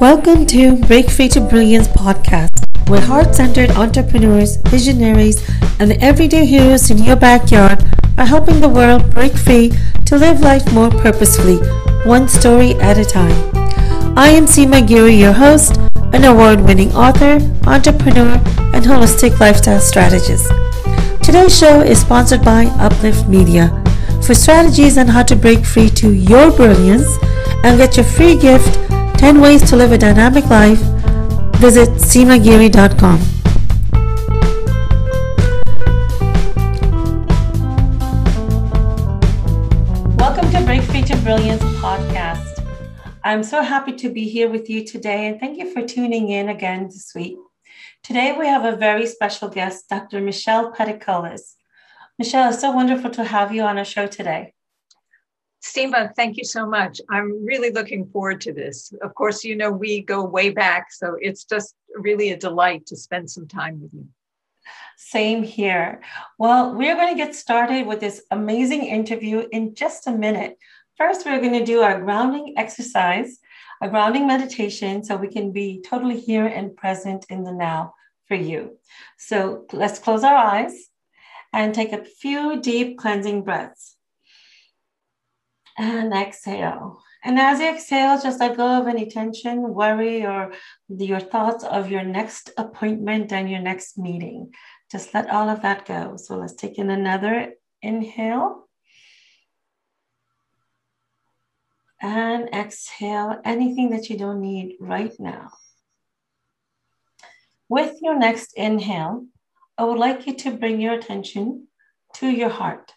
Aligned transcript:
Welcome 0.00 0.46
to 0.46 0.76
Break 0.76 1.10
Free 1.10 1.26
to 1.30 1.40
Brilliance 1.40 1.88
podcast, 1.88 2.64
where 2.88 3.00
heart 3.00 3.34
centered 3.34 3.70
entrepreneurs, 3.72 4.58
visionaries, 4.68 5.42
and 5.80 5.90
everyday 5.94 6.46
heroes 6.46 6.88
in 6.92 6.98
your 6.98 7.16
backyard 7.16 7.82
are 8.16 8.24
helping 8.24 8.60
the 8.60 8.68
world 8.68 9.12
break 9.12 9.32
free 9.32 9.72
to 10.06 10.16
live 10.16 10.38
life 10.38 10.72
more 10.72 10.88
purposefully, 10.88 11.56
one 12.06 12.28
story 12.28 12.74
at 12.74 12.96
a 12.96 13.04
time. 13.04 13.34
I 14.16 14.28
am 14.28 14.44
Seema 14.44 14.86
Giri, 14.86 15.16
your 15.16 15.32
host, 15.32 15.76
an 16.12 16.22
award 16.22 16.60
winning 16.60 16.92
author, 16.94 17.40
entrepreneur, 17.66 18.40
and 18.72 18.84
holistic 18.84 19.40
lifestyle 19.40 19.80
strategist. 19.80 20.48
Today's 21.24 21.58
show 21.58 21.80
is 21.80 22.00
sponsored 22.00 22.44
by 22.44 22.66
Uplift 22.78 23.26
Media. 23.26 23.82
For 24.22 24.34
strategies 24.34 24.96
on 24.96 25.08
how 25.08 25.24
to 25.24 25.34
break 25.34 25.64
free 25.64 25.90
to 25.90 26.12
your 26.12 26.52
brilliance 26.52 27.08
and 27.64 27.78
get 27.78 27.96
your 27.96 28.06
free 28.06 28.38
gift, 28.38 28.87
10 29.18 29.40
Ways 29.40 29.68
to 29.68 29.74
Live 29.74 29.90
a 29.90 29.98
Dynamic 29.98 30.48
Life, 30.48 30.78
visit 31.58 31.88
seemagiri.com. 31.88 33.18
Welcome 40.16 40.48
to 40.52 40.60
Break 40.64 40.82
to 41.06 41.16
Brilliance 41.24 41.64
podcast. 41.82 42.64
I'm 43.24 43.42
so 43.42 43.60
happy 43.60 43.92
to 43.94 44.08
be 44.08 44.28
here 44.28 44.48
with 44.48 44.70
you 44.70 44.84
today 44.84 45.26
and 45.26 45.40
thank 45.40 45.58
you 45.58 45.72
for 45.72 45.82
tuning 45.82 46.28
in 46.28 46.48
again 46.48 46.84
this 46.84 47.10
week. 47.12 47.38
Today 48.04 48.36
we 48.38 48.46
have 48.46 48.64
a 48.64 48.76
very 48.76 49.06
special 49.08 49.48
guest, 49.48 49.88
Dr. 49.90 50.20
Michelle 50.20 50.72
Peticolas. 50.72 51.56
Michelle, 52.20 52.50
it's 52.50 52.60
so 52.60 52.70
wonderful 52.70 53.10
to 53.10 53.24
have 53.24 53.52
you 53.52 53.62
on 53.62 53.78
our 53.78 53.84
show 53.84 54.06
today. 54.06 54.54
Seema, 55.62 56.14
thank 56.14 56.36
you 56.36 56.44
so 56.44 56.66
much. 56.66 57.00
I'm 57.10 57.44
really 57.44 57.70
looking 57.70 58.06
forward 58.06 58.40
to 58.42 58.52
this. 58.52 58.92
Of 59.02 59.14
course, 59.14 59.44
you 59.44 59.56
know, 59.56 59.70
we 59.70 60.02
go 60.02 60.24
way 60.24 60.50
back, 60.50 60.92
so 60.92 61.16
it's 61.20 61.44
just 61.44 61.74
really 61.96 62.30
a 62.30 62.36
delight 62.36 62.86
to 62.86 62.96
spend 62.96 63.30
some 63.30 63.48
time 63.48 63.80
with 63.80 63.92
you. 63.92 64.06
Same 64.96 65.42
here. 65.42 66.00
Well, 66.38 66.74
we're 66.74 66.94
going 66.94 67.12
to 67.16 67.24
get 67.24 67.34
started 67.34 67.86
with 67.86 68.00
this 68.00 68.22
amazing 68.30 68.84
interview 68.84 69.48
in 69.50 69.74
just 69.74 70.06
a 70.06 70.12
minute. 70.12 70.56
First, 70.96 71.26
we're 71.26 71.40
going 71.40 71.58
to 71.58 71.64
do 71.64 71.80
our 71.80 72.00
grounding 72.00 72.54
exercise, 72.56 73.38
a 73.80 73.88
grounding 73.88 74.26
meditation, 74.26 75.02
so 75.02 75.16
we 75.16 75.28
can 75.28 75.52
be 75.52 75.82
totally 75.88 76.20
here 76.20 76.46
and 76.46 76.76
present 76.76 77.26
in 77.30 77.42
the 77.42 77.52
now 77.52 77.94
for 78.26 78.34
you. 78.34 78.78
So 79.16 79.64
let's 79.72 79.98
close 79.98 80.22
our 80.22 80.34
eyes 80.34 80.74
and 81.52 81.74
take 81.74 81.92
a 81.92 82.04
few 82.04 82.60
deep 82.60 82.98
cleansing 82.98 83.42
breaths 83.42 83.96
and 85.78 86.12
exhale. 86.12 87.00
And 87.24 87.38
as 87.38 87.60
you 87.60 87.68
exhale, 87.68 88.20
just 88.20 88.40
let 88.40 88.56
go 88.56 88.80
of 88.80 88.88
any 88.88 89.08
tension, 89.08 89.74
worry, 89.74 90.26
or 90.26 90.52
your 90.88 91.20
thoughts 91.20 91.64
of 91.64 91.90
your 91.90 92.02
next 92.02 92.50
appointment 92.58 93.32
and 93.32 93.48
your 93.48 93.60
next 93.60 93.96
meeting. 93.96 94.52
Just 94.90 95.14
let 95.14 95.30
all 95.30 95.48
of 95.48 95.62
that 95.62 95.86
go. 95.86 96.16
So 96.16 96.36
let's 96.36 96.54
take 96.54 96.78
in 96.78 96.90
another 96.90 97.54
inhale. 97.80 98.68
And 102.00 102.48
exhale 102.54 103.40
anything 103.44 103.90
that 103.90 104.08
you 104.08 104.16
don't 104.16 104.40
need 104.40 104.76
right 104.80 105.12
now. 105.18 105.50
With 107.68 107.98
your 108.00 108.16
next 108.16 108.52
inhale, 108.56 109.26
I 109.76 109.84
would 109.84 109.98
like 109.98 110.26
you 110.26 110.34
to 110.36 110.56
bring 110.56 110.80
your 110.80 110.94
attention 110.94 111.66
to 112.14 112.28
your 112.28 112.48
heart. 112.48 112.92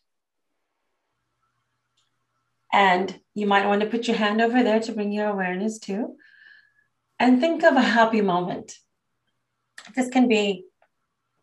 And 2.73 3.19
you 3.33 3.47
might 3.47 3.67
want 3.67 3.81
to 3.81 3.87
put 3.87 4.07
your 4.07 4.17
hand 4.17 4.41
over 4.41 4.63
there 4.63 4.79
to 4.79 4.91
bring 4.91 5.11
your 5.11 5.27
awareness 5.27 5.79
to. 5.79 6.15
And 7.19 7.39
think 7.39 7.63
of 7.63 7.75
a 7.75 7.81
happy 7.81 8.21
moment. 8.21 8.73
This 9.95 10.09
can 10.09 10.27
be 10.27 10.65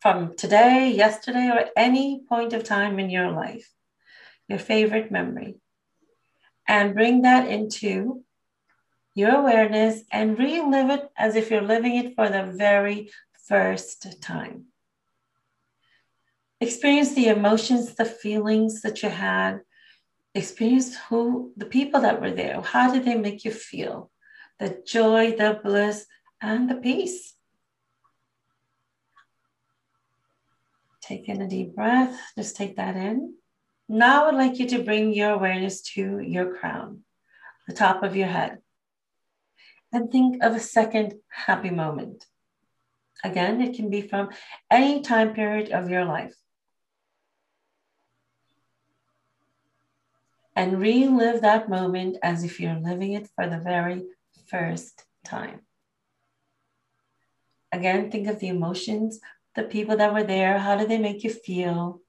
from 0.01 0.37
today, 0.37 0.91
yesterday, 0.91 1.51
or 1.53 1.67
any 1.77 2.23
point 2.29 2.53
of 2.53 2.65
time 2.65 2.99
in 2.99 3.11
your 3.11 3.31
life, 3.31 3.71
your 4.49 4.59
favorite 4.59 5.11
memory. 5.11 5.57
And 6.67 6.95
bring 6.95 7.23
that 7.23 7.49
into 7.49 8.25
your 9.15 9.37
awareness 9.41 10.03
and 10.13 10.39
relive 10.39 10.91
it 10.91 11.11
as 11.17 11.35
if 11.35 11.51
you're 11.51 11.61
living 11.61 11.97
it 11.97 12.15
for 12.15 12.29
the 12.29 12.45
very 12.45 13.11
first 13.47 14.21
time. 14.21 14.67
Experience 16.61 17.15
the 17.15 17.29
emotions, 17.29 17.95
the 17.95 18.05
feelings 18.05 18.83
that 18.83 19.03
you 19.03 19.09
had, 19.09 19.61
experience 20.39 20.97
who 21.09 21.53
the 21.57 21.67
people 21.67 22.01
that 22.01 22.21
were 22.21 22.31
there. 22.31 22.61
How 22.61 22.93
did 22.93 23.05
they 23.05 23.17
make 23.17 23.45
you 23.45 23.51
feel? 23.51 24.11
The 24.59 24.83
joy, 24.87 25.33
the 25.33 25.61
bliss, 25.63 26.07
and 26.41 26.71
the 26.71 26.77
peace. 26.77 27.35
Take 31.03 31.29
in 31.29 31.43
a 31.43 31.49
deep 31.49 31.75
breath. 31.75 32.19
Just 32.37 32.57
take 32.57 32.77
that 32.77 32.97
in. 32.97 33.35
Now 33.89 34.29
I'd 34.29 34.35
like 34.35 34.59
you 34.59 34.69
to 34.69 34.83
bring 34.83 35.15
your 35.15 35.31
awareness 35.31 35.81
to 35.95 36.19
your 36.21 36.55
crown, 36.57 37.05
the 37.67 37.75
top 37.75 38.03
of 38.03 38.17
your 38.17 38.29
head. 38.29 38.59
And 39.93 40.11
think 40.11 40.43
of 40.43 40.55
a 40.55 40.61
second 40.61 41.15
happy 41.31 41.71
moment. 41.71 42.27
Again, 43.25 43.63
it 43.63 43.75
can 43.75 43.89
be 43.89 44.03
from 44.03 44.29
any 44.71 45.01
time 45.01 45.35
period 45.35 45.71
of 45.73 45.89
your 45.89 46.05
life. 46.05 46.35
And 50.59 50.81
relive 50.81 51.41
that 51.43 51.69
moment 51.69 52.17
as 52.21 52.43
if 52.43 52.59
you're 52.59 52.81
living 52.81 53.13
it 53.13 53.29
for 53.37 53.49
the 53.49 53.61
very 53.61 54.03
first 54.49 55.05
time. 55.25 55.61
Again, 57.71 58.11
think 58.11 58.27
of 58.27 58.41
the 58.41 58.49
emotions, 58.49 59.21
the 59.55 59.63
people 59.63 59.97
that 59.99 60.13
were 60.13 60.25
there. 60.25 60.59
How 60.59 60.75
did 60.75 60.89
they 60.89 60.99
make 60.99 61.23
you 61.23 61.31
feel? 61.31 62.01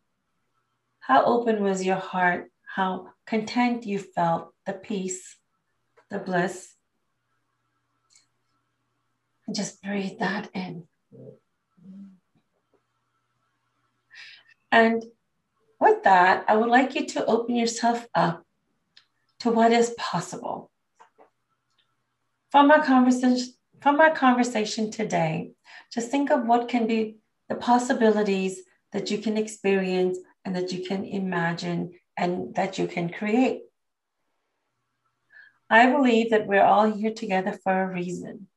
How 0.99 1.23
open 1.25 1.61
was 1.61 1.85
your 1.85 1.97
heart? 1.97 2.49
How 2.75 3.09
content 3.27 3.85
you 3.85 3.99
felt, 3.99 4.51
the 4.65 4.73
peace, 4.73 5.37
the 6.09 6.17
bliss. 6.17 6.73
Just 9.53 9.83
breathe 9.83 10.17
that 10.17 10.49
in. 10.55 10.87
And 14.71 15.03
with 15.79 16.03
that, 16.03 16.45
I 16.47 16.55
would 16.55 16.69
like 16.69 16.95
you 16.95 17.05
to 17.07 17.25
open 17.25 17.55
yourself 17.55 18.07
up 18.13 18.43
to 19.39 19.51
what 19.51 19.71
is 19.71 19.95
possible. 19.97 20.71
From 22.51 22.71
our 22.71 22.83
conversation, 22.83 23.53
from 23.81 24.01
our 24.01 24.13
conversation 24.13 24.91
today, 24.91 25.51
just 25.93 26.11
think 26.11 26.31
of 26.31 26.45
what 26.45 26.67
can 26.67 26.87
be 26.87 27.17
the 27.47 27.55
possibilities 27.55 28.61
that 28.91 29.09
you 29.09 29.19
can 29.19 29.37
experience 29.37 30.17
and 30.43 30.55
that 30.55 30.71
you 30.71 30.85
can 30.85 31.05
imagine 31.05 31.93
and 32.17 32.53
that 32.55 32.77
you 32.77 32.87
can 32.87 33.09
create. 33.09 33.61
I 35.69 35.91
believe 35.91 36.31
that 36.31 36.47
we're 36.47 36.63
all 36.63 36.91
here 36.91 37.13
together 37.13 37.57
for 37.63 37.83
a 37.83 37.93
reason. 37.93 38.47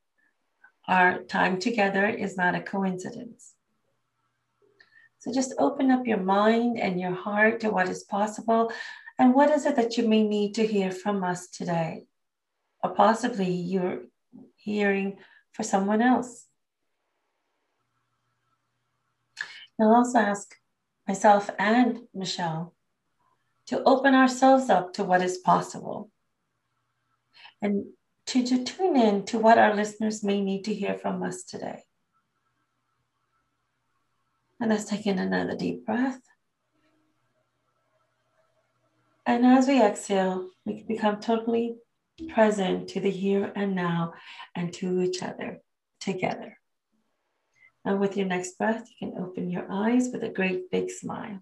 Our 0.88 1.22
time 1.22 1.60
together 1.60 2.06
is 2.06 2.36
not 2.36 2.54
a 2.54 2.60
coincidence. 2.60 3.51
So 5.22 5.32
just 5.32 5.54
open 5.60 5.92
up 5.92 6.04
your 6.04 6.18
mind 6.18 6.80
and 6.80 7.00
your 7.00 7.14
heart 7.14 7.60
to 7.60 7.70
what 7.70 7.88
is 7.88 8.02
possible. 8.02 8.72
And 9.20 9.34
what 9.34 9.52
is 9.52 9.64
it 9.66 9.76
that 9.76 9.96
you 9.96 10.08
may 10.08 10.24
need 10.24 10.56
to 10.56 10.66
hear 10.66 10.90
from 10.90 11.22
us 11.22 11.46
today? 11.46 12.06
Or 12.82 12.90
possibly 12.90 13.48
you're 13.48 14.00
hearing 14.56 15.18
for 15.52 15.62
someone 15.62 16.02
else. 16.02 16.46
I'll 19.80 19.94
also 19.94 20.18
ask 20.18 20.56
myself 21.06 21.50
and 21.56 22.00
Michelle 22.12 22.74
to 23.66 23.80
open 23.84 24.16
ourselves 24.16 24.70
up 24.70 24.92
to 24.94 25.04
what 25.04 25.22
is 25.22 25.38
possible 25.38 26.10
and 27.60 27.84
to, 28.26 28.42
to 28.42 28.64
tune 28.64 28.96
in 28.96 29.24
to 29.26 29.38
what 29.38 29.56
our 29.56 29.72
listeners 29.72 30.24
may 30.24 30.40
need 30.40 30.64
to 30.64 30.74
hear 30.74 30.98
from 30.98 31.22
us 31.22 31.44
today. 31.44 31.84
And 34.62 34.70
let's 34.70 34.84
take 34.84 35.08
in 35.08 35.18
another 35.18 35.56
deep 35.56 35.84
breath. 35.84 36.20
And 39.26 39.44
as 39.44 39.66
we 39.66 39.82
exhale, 39.82 40.50
we 40.64 40.78
can 40.78 40.86
become 40.86 41.18
totally 41.18 41.78
present 42.28 42.86
to 42.90 43.00
the 43.00 43.10
here 43.10 43.52
and 43.56 43.74
now 43.74 44.12
and 44.54 44.72
to 44.74 45.02
each 45.02 45.20
other 45.20 45.58
together. 45.98 46.58
And 47.84 47.98
with 47.98 48.16
your 48.16 48.26
next 48.26 48.56
breath, 48.56 48.88
you 49.00 49.08
can 49.08 49.20
open 49.20 49.50
your 49.50 49.66
eyes 49.68 50.10
with 50.12 50.22
a 50.22 50.28
great 50.28 50.70
big 50.70 50.92
smile. 50.92 51.40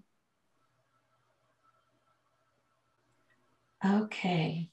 Okay. 3.84 4.70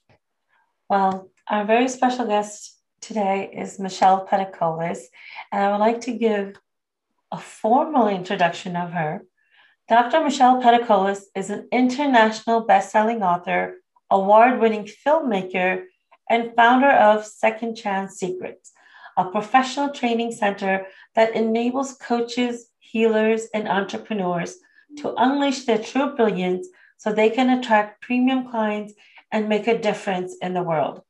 Well, 0.88 1.28
our 1.50 1.66
very 1.66 1.90
special 1.90 2.26
guest 2.26 2.80
today 3.02 3.50
is 3.54 3.78
Michelle 3.78 4.26
Peticolas, 4.26 5.00
and 5.52 5.62
I 5.62 5.70
would 5.70 5.84
like 5.84 6.00
to 6.02 6.14
give 6.14 6.58
a 7.30 7.38
formal 7.38 8.08
introduction 8.08 8.76
of 8.76 8.92
her, 8.92 9.24
Dr. 9.88 10.22
Michelle 10.22 10.60
Peticolas 10.62 11.22
is 11.34 11.50
an 11.50 11.68
international 11.72 12.60
best-selling 12.60 13.22
author, 13.22 13.76
award-winning 14.10 14.88
filmmaker, 15.06 15.84
and 16.28 16.54
founder 16.54 16.90
of 16.90 17.26
Second 17.26 17.74
Chance 17.74 18.16
Secrets, 18.16 18.72
a 19.16 19.24
professional 19.24 19.90
training 19.90 20.32
center 20.32 20.86
that 21.14 21.34
enables 21.34 21.94
coaches, 21.94 22.70
healers, 22.78 23.46
and 23.54 23.68
entrepreneurs 23.68 24.56
to 24.98 25.14
unleash 25.16 25.64
their 25.64 25.78
true 25.78 26.14
brilliance 26.14 26.68
so 26.98 27.12
they 27.12 27.30
can 27.30 27.58
attract 27.58 28.02
premium 28.02 28.48
clients 28.50 28.92
and 29.32 29.48
make 29.48 29.66
a 29.66 29.78
difference 29.78 30.36
in 30.40 30.54
the 30.54 30.62
world. 30.62 31.02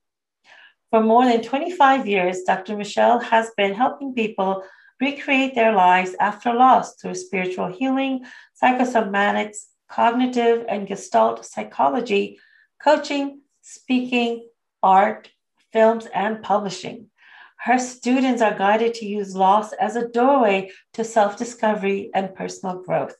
For 0.90 1.00
more 1.00 1.24
than 1.24 1.42
25 1.42 2.06
years, 2.06 2.42
Dr. 2.42 2.76
Michelle 2.76 3.20
has 3.20 3.50
been 3.56 3.74
helping 3.74 4.14
people 4.14 4.62
recreate 5.00 5.54
their 5.54 5.72
lives 5.72 6.14
after 6.20 6.52
loss 6.52 6.96
through 6.96 7.14
spiritual 7.14 7.68
healing, 7.68 8.24
psychosomatics, 8.60 9.66
cognitive 9.88 10.64
and 10.68 10.86
gestalt 10.86 11.44
psychology, 11.44 12.38
coaching, 12.82 13.40
speaking, 13.62 14.46
art, 14.82 15.30
films, 15.72 16.06
and 16.14 16.42
publishing. 16.42 17.06
Her 17.60 17.78
students 17.78 18.40
are 18.40 18.56
guided 18.56 18.94
to 18.94 19.06
use 19.06 19.34
loss 19.34 19.72
as 19.72 19.96
a 19.96 20.08
doorway 20.08 20.70
to 20.92 21.04
self 21.04 21.36
discovery 21.36 22.10
and 22.14 22.34
personal 22.34 22.82
growth. 22.82 23.16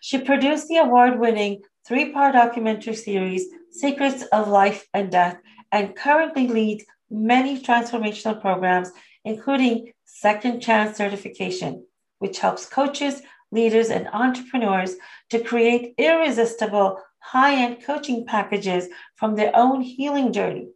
She 0.00 0.18
produced 0.18 0.68
the 0.68 0.76
award 0.76 1.18
winning 1.18 1.62
three 1.86 2.12
part 2.12 2.34
documentary 2.34 2.94
series, 2.94 3.46
Secrets 3.70 4.22
of 4.32 4.48
Life 4.48 4.86
and 4.94 5.10
Death, 5.10 5.38
and 5.72 5.96
currently 5.96 6.46
leads 6.46 6.84
many 7.10 7.60
transformational 7.60 8.40
programs, 8.40 8.90
including 9.28 9.92
Second 10.06 10.60
Chance 10.60 10.96
Certification, 10.96 11.84
which 12.18 12.38
helps 12.38 12.64
coaches, 12.64 13.20
leaders, 13.52 13.90
and 13.90 14.08
entrepreneurs 14.08 14.96
to 15.28 15.38
create 15.38 15.94
irresistible 15.98 16.98
high 17.18 17.54
end 17.54 17.82
coaching 17.84 18.24
packages 18.24 18.88
from 19.16 19.36
their 19.36 19.52
own 19.54 19.82
healing 19.82 20.32
journey. 20.32 20.68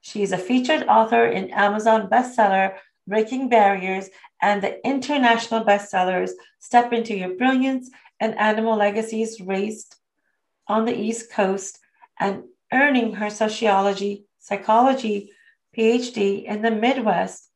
She 0.00 0.22
is 0.22 0.32
a 0.32 0.38
featured 0.38 0.88
author 0.88 1.24
in 1.24 1.50
Amazon 1.50 2.10
bestseller 2.10 2.76
Breaking 3.06 3.48
Barriers 3.48 4.10
and 4.42 4.60
the 4.60 4.84
international 4.84 5.64
bestsellers 5.64 6.32
Step 6.58 6.92
Into 6.92 7.14
Your 7.14 7.36
Brilliance 7.36 7.90
and 8.18 8.36
Animal 8.38 8.76
Legacies 8.76 9.40
Raised 9.40 9.94
on 10.66 10.84
the 10.84 10.98
East 10.98 11.30
Coast 11.30 11.78
and 12.18 12.42
earning 12.72 13.14
her 13.14 13.30
sociology, 13.30 14.26
psychology 14.40 15.30
PhD 15.76 16.44
in 16.44 16.62
the 16.62 16.72
Midwest. 16.72 17.50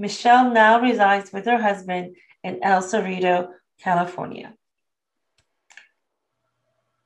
Michelle 0.00 0.52
now 0.52 0.80
resides 0.80 1.32
with 1.32 1.44
her 1.46 1.60
husband 1.60 2.14
in 2.44 2.60
El 2.62 2.82
Cerrito, 2.82 3.48
California. 3.80 4.54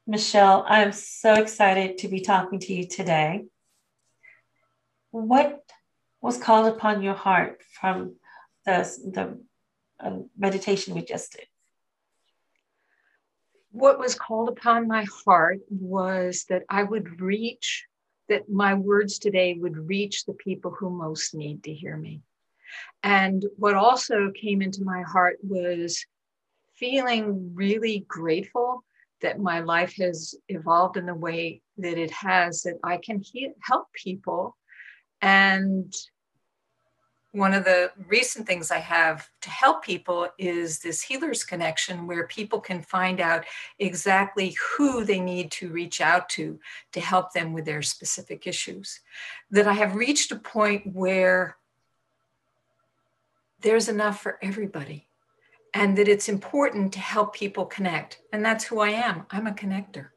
Michelle, 0.07 0.63
I'm 0.69 0.93
so 0.93 1.33
excited 1.33 1.97
to 1.99 2.09
be 2.09 2.21
talking 2.21 2.59
to 2.61 2.75
you 2.75 2.87
today. 2.87 3.47
What 5.11 5.63
was 6.21 6.37
called 6.37 6.67
upon 6.67 7.03
your 7.03 7.15
heart 7.15 7.63
from 7.81 8.17
the, 8.67 8.83
the 9.11 9.41
uh, 9.99 10.19
meditation 10.37 10.95
we 10.95 11.03
just 11.03 11.33
did? 11.33 11.47
What 13.71 13.99
was 13.99 14.15
called 14.15 14.51
upon 14.51 14.87
my 14.87 15.07
heart 15.25 15.61
was 15.71 16.45
that 16.51 16.65
I 16.69 16.83
would 16.83 17.23
reach, 17.23 17.87
that 18.29 18.51
my 18.51 18.75
words 18.75 19.19
today 19.19 19.55
would 19.59 19.89
reach 19.89 20.27
the 20.27 20.35
people 20.35 20.73
who 20.73 20.91
most 20.91 21.35
need 21.35 21.65
to 21.65 21.73
hear 21.73 21.97
me. 21.97 22.21
And 23.03 23.45
what 23.57 23.75
also 23.75 24.31
came 24.31 24.63
into 24.63 24.85
my 24.85 25.03
heart 25.03 25.39
was 25.43 26.05
feeling 26.75 27.55
really 27.55 28.05
grateful 28.09 28.85
that 29.21 29.41
my 29.41 29.61
life 29.61 29.95
has 29.99 30.35
evolved 30.49 30.97
in 30.97 31.07
the 31.07 31.15
way 31.15 31.63
that 31.79 31.97
it 31.97 32.11
has, 32.11 32.63
that 32.63 32.79
I 32.83 32.99
can 32.99 33.21
he- 33.21 33.53
help 33.63 33.87
people. 33.93 34.57
And 35.21 35.95
one 37.33 37.55
of 37.55 37.65
the 37.65 37.91
recent 38.09 38.47
things 38.47 38.71
I 38.71 38.79
have 38.79 39.27
to 39.41 39.49
help 39.49 39.83
people 39.83 40.29
is 40.39 40.81
this 40.81 41.01
healers 41.01 41.45
connection 41.45 42.07
where 42.07 42.27
people 42.27 42.61
can 42.61 42.83
find 42.83 43.21
out 43.21 43.45
exactly 43.79 44.55
who 44.77 45.05
they 45.05 45.19
need 45.19 45.51
to 45.53 45.71
reach 45.71 46.03
out 46.03 46.29
to 46.31 46.61
to 46.93 47.01
help 47.01 47.33
them 47.33 47.55
with 47.55 47.65
their 47.65 47.81
specific 47.81 48.47
issues. 48.47 49.01
That 49.51 49.67
I 49.67 49.73
have 49.73 49.95
reached 49.95 50.31
a 50.31 50.37
point 50.37 50.87
where 50.93 51.57
there's 53.63 53.89
enough 53.89 54.21
for 54.21 54.39
everybody 54.43 55.09
and 55.75 55.97
that 55.97 56.09
it's 56.09 56.29
important 56.29 56.93
to 56.93 56.99
help 56.99 57.35
people 57.35 57.65
connect. 57.67 58.21
And 58.33 58.45
that's 58.45 58.65
who 58.65 58.81
I 58.81 58.91
am. 58.91 59.25
I'm 59.31 59.47
a 59.47 59.53
connector. 59.53 60.09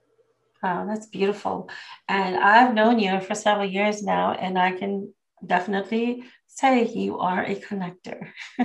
Oh, 0.63 0.85
that's 0.87 1.07
beautiful. 1.07 1.69
And 2.09 2.35
I've 2.35 2.73
known 2.73 2.99
you 2.99 3.19
for 3.21 3.35
several 3.35 3.67
years 3.67 4.01
now, 4.01 4.33
and 4.33 4.57
I 4.57 4.71
can 4.71 5.13
definitely 5.45 6.23
say 6.47 6.87
you 6.87 7.19
are 7.19 7.43
a 7.43 7.55
connector. 7.55 8.29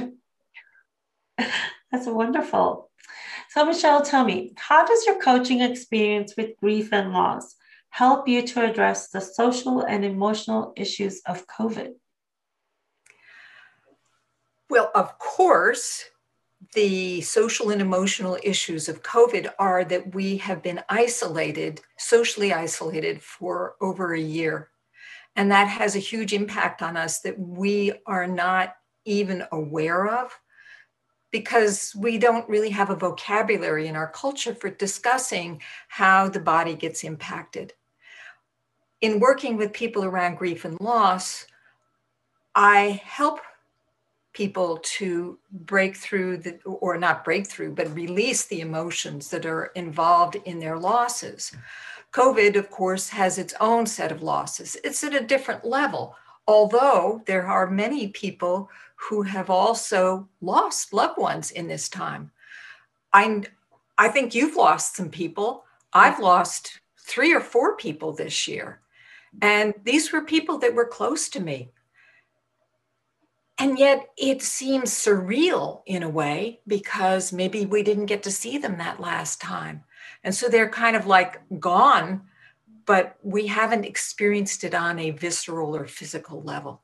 that's 1.39 2.07
wonderful. 2.07 2.91
So, 3.51 3.65
Michelle, 3.67 4.03
tell 4.03 4.25
me, 4.25 4.55
how 4.57 4.87
does 4.87 5.05
your 5.07 5.21
coaching 5.21 5.61
experience 5.61 6.35
with 6.37 6.57
grief 6.57 6.93
and 6.93 7.13
loss 7.13 7.57
help 7.91 8.29
you 8.29 8.47
to 8.47 8.65
address 8.65 9.11
the 9.11 9.21
social 9.21 9.83
and 9.83 10.05
emotional 10.05 10.73
issues 10.77 11.21
of 11.27 11.47
COVID? 11.49 11.91
Well, 14.71 14.93
of 14.95 15.19
course, 15.19 16.05
the 16.75 17.23
social 17.23 17.71
and 17.71 17.83
emotional 17.83 18.39
issues 18.41 18.89
of 18.89 19.03
COVID 19.03 19.51
are 19.59 19.85
that 19.85 20.15
we 20.15 20.37
have 20.37 20.63
been 20.63 20.81
isolated, 20.89 21.81
socially 21.99 22.53
isolated 22.53 23.21
for 23.21 23.75
over 23.81 24.15
a 24.15 24.21
year. 24.21 24.71
And 25.35 25.51
that 25.51 25.67
has 25.67 25.97
a 25.97 26.01
huge 26.01 26.33
impact 26.33 26.83
on 26.83 26.97
us 26.97 27.19
that 27.23 27.37
we 27.37 27.93
are 28.07 28.29
not 28.29 28.77
even 29.05 29.43
aware 29.51 30.07
of 30.07 30.39
because 31.33 31.93
we 31.99 32.17
don't 32.17 32.49
really 32.49 32.71
have 32.71 32.91
a 32.91 32.97
vocabulary 32.97 33.89
in 33.89 33.97
our 33.97 34.13
culture 34.13 34.55
for 34.55 34.71
discussing 34.71 35.61
how 35.89 36.29
the 36.29 36.39
body 36.39 36.77
gets 36.77 37.03
impacted. 37.03 37.73
In 39.01 39.19
working 39.19 39.57
with 39.57 39.73
people 39.73 40.05
around 40.05 40.37
grief 40.37 40.65
and 40.65 40.81
loss, 40.81 41.47
I 42.55 43.01
help 43.05 43.41
people 44.33 44.79
to 44.83 45.39
break 45.51 45.97
through 45.97 46.37
the 46.37 46.59
or 46.65 46.97
not 46.97 47.25
break 47.25 47.47
through 47.47 47.75
but 47.75 47.95
release 47.95 48.47
the 48.47 48.61
emotions 48.61 49.29
that 49.31 49.45
are 49.45 49.67
involved 49.75 50.37
in 50.45 50.59
their 50.61 50.79
losses. 50.79 51.53
Covid 52.13 52.57
of 52.57 52.71
course 52.71 53.09
has 53.09 53.39
its 53.39 53.55
own 53.61 53.87
set 53.87 54.13
of 54.13 54.23
losses. 54.23 54.77
It's 54.85 55.03
at 55.05 55.15
a 55.15 55.21
different 55.21 55.65
level 55.65 56.17
although 56.47 57.23
there 57.27 57.47
are 57.47 57.71
many 57.71 58.09
people 58.09 58.69
who 58.97 59.23
have 59.23 59.51
also 59.51 60.29
lost 60.41 60.93
loved 60.93 61.17
ones 61.17 61.53
in 61.53 61.69
this 61.69 61.89
time. 61.89 62.31
I 63.13 63.43
i 63.99 64.09
think 64.09 64.35
you've 64.35 64.57
lost 64.57 64.97
some 64.97 65.11
people. 65.11 65.65
I've 65.93 66.19
lost 66.19 66.81
three 66.99 67.33
or 67.33 67.41
four 67.41 67.77
people 67.77 68.13
this 68.13 68.47
year. 68.49 68.81
And 69.43 69.75
these 69.85 70.13
were 70.13 70.23
people 70.23 70.59
that 70.59 70.75
were 70.75 70.87
close 70.87 71.29
to 71.31 71.41
me 71.41 71.71
and 73.61 73.79
yet 73.79 74.09
it 74.17 74.41
seems 74.41 74.91
surreal 74.91 75.83
in 75.85 76.03
a 76.03 76.09
way 76.09 76.61
because 76.67 77.31
maybe 77.31 77.67
we 77.67 77.83
didn't 77.83 78.07
get 78.07 78.23
to 78.23 78.31
see 78.31 78.57
them 78.57 78.79
that 78.79 79.01
last 79.01 79.39
time. 79.39 79.85
And 80.25 80.35
so 80.35 80.49
they're 80.49 80.71
kind 80.71 80.97
of 80.97 81.07
like 81.07 81.43
gone, 81.61 82.23
but 82.87 83.19
we 83.23 83.47
haven't 83.47 83.85
experienced 83.85 84.65
it 84.65 84.75
on 84.75 84.99
a 84.99 85.11
visceral 85.11 85.77
or 85.77 85.87
physical 85.87 86.43
level. 86.43 86.81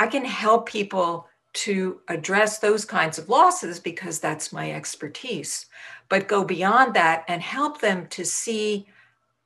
I 0.00 0.08
can 0.08 0.24
help 0.24 0.68
people 0.68 1.28
to 1.52 2.00
address 2.08 2.58
those 2.58 2.84
kinds 2.84 3.18
of 3.18 3.28
losses 3.28 3.78
because 3.78 4.18
that's 4.18 4.52
my 4.52 4.72
expertise, 4.72 5.66
but 6.08 6.26
go 6.26 6.44
beyond 6.44 6.92
that 6.94 7.24
and 7.28 7.40
help 7.40 7.80
them 7.80 8.08
to 8.08 8.24
see 8.24 8.88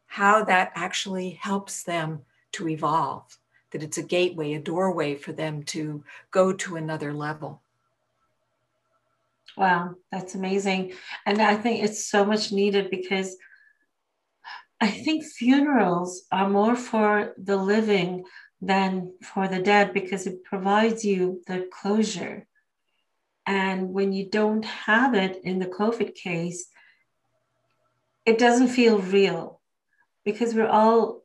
how 0.06 0.42
that 0.44 0.72
actually 0.74 1.30
helps 1.30 1.82
them 1.82 2.22
to 2.52 2.68
evolve 2.68 3.38
that 3.72 3.82
it's 3.82 3.98
a 3.98 4.02
gateway, 4.02 4.54
a 4.54 4.60
doorway 4.60 5.14
for 5.14 5.32
them 5.32 5.62
to 5.64 6.04
go 6.30 6.52
to 6.52 6.76
another 6.76 7.12
level. 7.12 7.62
Wow, 9.56 9.96
that's 10.10 10.34
amazing. 10.34 10.92
And 11.26 11.42
I 11.42 11.56
think 11.56 11.82
it's 11.82 12.06
so 12.06 12.24
much 12.24 12.52
needed 12.52 12.90
because 12.90 13.36
I 14.80 14.88
think 14.88 15.24
funerals 15.24 16.22
are 16.32 16.48
more 16.48 16.76
for 16.76 17.34
the 17.36 17.56
living 17.56 18.24
than 18.62 19.12
for 19.22 19.48
the 19.48 19.60
dead 19.60 19.92
because 19.92 20.26
it 20.26 20.44
provides 20.44 21.04
you 21.04 21.42
the 21.46 21.68
closure. 21.70 22.46
And 23.46 23.90
when 23.90 24.12
you 24.12 24.28
don't 24.28 24.64
have 24.64 25.14
it 25.14 25.40
in 25.42 25.58
the 25.58 25.66
COVID 25.66 26.14
case, 26.14 26.66
it 28.24 28.38
doesn't 28.38 28.68
feel 28.68 28.98
real 28.98 29.60
because 30.24 30.54
we're 30.54 30.68
all 30.68 31.19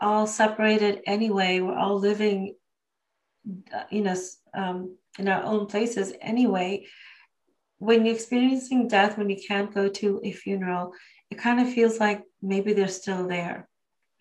all 0.00 0.26
separated 0.26 1.02
anyway. 1.06 1.60
We're 1.60 1.76
all 1.76 1.98
living, 1.98 2.54
uh, 3.74 3.84
you 3.90 4.02
know, 4.02 4.16
um, 4.54 4.96
in 5.18 5.28
our 5.28 5.42
own 5.42 5.66
places 5.66 6.12
anyway. 6.20 6.86
When 7.78 8.04
you're 8.04 8.14
experiencing 8.14 8.88
death, 8.88 9.16
when 9.16 9.30
you 9.30 9.38
can't 9.46 9.72
go 9.72 9.88
to 9.88 10.20
a 10.22 10.32
funeral, 10.32 10.92
it 11.30 11.38
kind 11.38 11.60
of 11.60 11.72
feels 11.72 11.98
like 11.98 12.22
maybe 12.42 12.72
they're 12.72 12.88
still 12.88 13.26
there. 13.26 13.68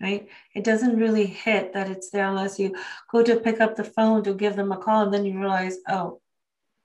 right? 0.02 0.30
It 0.56 0.64
doesn't 0.64 0.98
really 0.98 1.26
hit 1.26 1.74
that 1.74 1.90
it's 1.90 2.10
there 2.10 2.28
unless 2.28 2.58
you 2.60 2.76
go 3.12 3.24
to 3.24 3.40
pick 3.40 3.60
up 3.60 3.76
the 3.76 3.84
phone 3.84 4.24
to 4.24 4.34
give 4.34 4.56
them 4.56 4.72
a 4.72 4.78
call 4.78 5.04
and 5.04 5.14
then 5.14 5.26
you 5.26 5.40
realize, 5.40 5.78
oh, 5.90 6.22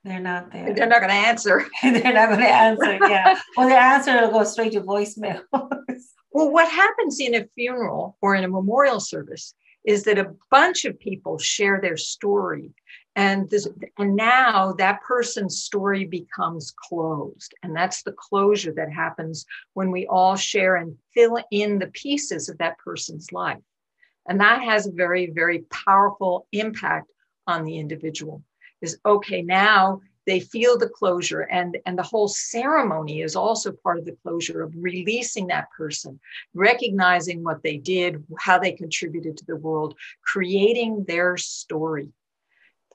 they're 0.05 0.21
not 0.21 0.53
there. 0.53 0.75
They're 0.75 0.87
not 0.87 1.01
going 1.01 1.11
to 1.11 1.29
answer. 1.29 1.67
they're 1.83 2.13
not 2.13 2.29
going 2.29 2.41
to 2.41 2.47
answer. 2.49 2.99
Yeah. 3.01 3.41
well, 3.57 3.69
their 3.69 3.79
answer 3.79 4.21
will 4.21 4.31
go 4.31 4.45
straight 4.45 4.73
to 4.73 4.81
voicemail. 4.81 5.43
well, 6.35 6.51
what 6.51 6.69
happens 6.69 7.21
in 7.21 7.37
a 7.37 7.47
funeral 7.55 8.19
or 8.21 8.35
in 8.35 8.43
a 8.43 8.49
memorial 8.49 8.99
service 8.99 9.55
is 9.85 10.03
that 10.03 10.19
a 10.19 10.35
bunch 10.51 10.85
of 10.85 10.99
people 10.99 11.39
share 11.39 11.81
their 11.81 11.97
story. 11.97 12.75
And 13.17 13.49
this 13.49 13.69
and 13.99 14.17
now 14.17 14.73
that 14.79 15.03
person's 15.03 15.63
story 15.63 16.05
becomes 16.05 16.75
closed. 16.77 17.55
And 17.63 17.77
that's 17.77 18.03
the 18.03 18.13
closure 18.13 18.73
that 18.73 18.93
happens 18.93 19.47
when 19.75 19.93
we 19.93 20.09
all 20.09 20.35
share 20.35 20.75
and 20.75 20.97
fill 21.15 21.39
in 21.53 21.79
the 21.79 21.87
pieces 21.89 22.49
of 22.49 22.59
that 22.59 22.79
person's 22.79 23.31
life. 23.31 23.63
And 24.27 24.41
that 24.41 24.63
has 24.63 24.89
a 24.89 24.93
very 24.93 25.31
very 25.31 25.61
powerful 25.71 26.49
impact 26.51 27.09
on 27.47 27.65
the 27.65 27.79
individual 27.79 28.43
is 28.81 28.99
okay 29.07 29.43
now 29.43 30.01
they 30.27 30.41
feel 30.41 30.79
the 30.79 30.89
closure 30.89 31.41
and 31.41 31.77
and 31.87 31.99
the 31.99 32.03
whole 32.03 32.29
ceremony 32.29 33.23
is 33.23 33.37
also 33.37 33.73
part 33.73 33.99
of 33.99 34.05
the 34.05 34.17
closure 34.23 34.63
of 34.63 34.73
releasing 34.77 35.49
that 35.49 35.71
person 35.77 36.19
recognizing 36.55 37.43
what 37.43 37.63
they 37.63 37.77
did 37.77 38.25
how 38.39 38.59
they 38.59 38.73
contributed 38.73 39.37
to 39.37 39.45
the 39.47 39.57
world 39.57 39.95
creating 40.25 41.05
their 41.05 41.37
story. 41.37 42.11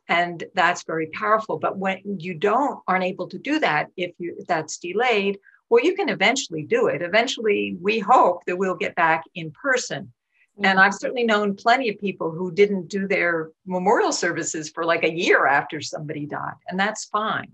And 0.07 0.43
that's 0.55 0.86
very 0.86 1.07
powerful. 1.13 1.59
But 1.59 1.77
when 1.77 2.01
you 2.17 2.33
don't 2.33 2.79
aren't 2.88 3.03
able 3.03 3.27
to 3.29 3.38
do 3.38 3.59
that 3.59 3.88
if 3.95 4.12
you 4.17 4.36
if 4.39 4.48
that's 4.48 4.77
delayed 4.77 5.39
well 5.69 5.83
you 5.83 5.95
can 5.95 6.09
eventually 6.09 6.63
do 6.63 6.88
it. 6.88 7.01
Eventually 7.01 7.77
we 7.79 8.00
hope 8.00 8.45
that 8.45 8.57
we'll 8.57 8.75
get 8.75 8.95
back 8.95 9.24
in 9.36 9.51
person 9.51 10.12
and 10.59 10.77
mm-hmm. 10.77 10.79
I've 10.79 10.93
certainly 10.93 11.23
known 11.23 11.55
plenty 11.55 11.89
of 11.89 11.99
people 11.99 12.31
who 12.31 12.51
didn't 12.51 12.89
do 12.89 13.07
their 13.07 13.51
memorial 13.65 14.11
services 14.11 14.69
for 14.69 14.83
like 14.83 15.03
a 15.03 15.11
year 15.11 15.47
after 15.47 15.81
somebody 15.81 16.25
died, 16.25 16.55
and 16.67 16.79
that's 16.79 17.05
fine. 17.05 17.51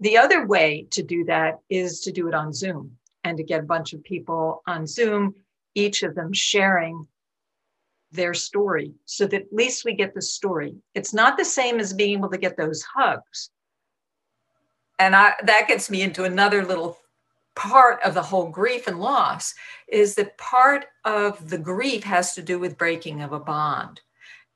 The 0.00 0.16
other 0.16 0.46
way 0.46 0.86
to 0.92 1.02
do 1.02 1.24
that 1.24 1.58
is 1.68 2.00
to 2.00 2.12
do 2.12 2.28
it 2.28 2.34
on 2.34 2.52
Zoom 2.52 2.96
and 3.24 3.36
to 3.36 3.44
get 3.44 3.60
a 3.60 3.64
bunch 3.64 3.92
of 3.92 4.02
people 4.02 4.62
on 4.66 4.86
Zoom, 4.86 5.34
each 5.74 6.02
of 6.02 6.14
them 6.14 6.32
sharing 6.32 7.06
their 8.12 8.34
story 8.34 8.92
so 9.04 9.26
that 9.26 9.42
at 9.42 9.52
least 9.52 9.84
we 9.84 9.94
get 9.94 10.14
the 10.14 10.22
story. 10.22 10.74
It's 10.94 11.14
not 11.14 11.36
the 11.36 11.44
same 11.44 11.78
as 11.78 11.92
being 11.92 12.18
able 12.18 12.30
to 12.30 12.38
get 12.38 12.56
those 12.56 12.82
hugs. 12.82 13.50
And 14.98 15.14
I, 15.14 15.34
that 15.44 15.68
gets 15.68 15.90
me 15.90 16.02
into 16.02 16.24
another 16.24 16.64
little 16.64 16.98
part 17.60 18.02
of 18.02 18.14
the 18.14 18.22
whole 18.22 18.48
grief 18.48 18.86
and 18.86 18.98
loss 18.98 19.54
is 19.86 20.14
that 20.14 20.38
part 20.38 20.86
of 21.04 21.50
the 21.50 21.58
grief 21.58 22.02
has 22.02 22.34
to 22.34 22.40
do 22.40 22.58
with 22.58 22.78
breaking 22.78 23.20
of 23.20 23.32
a 23.34 23.38
bond. 23.38 24.00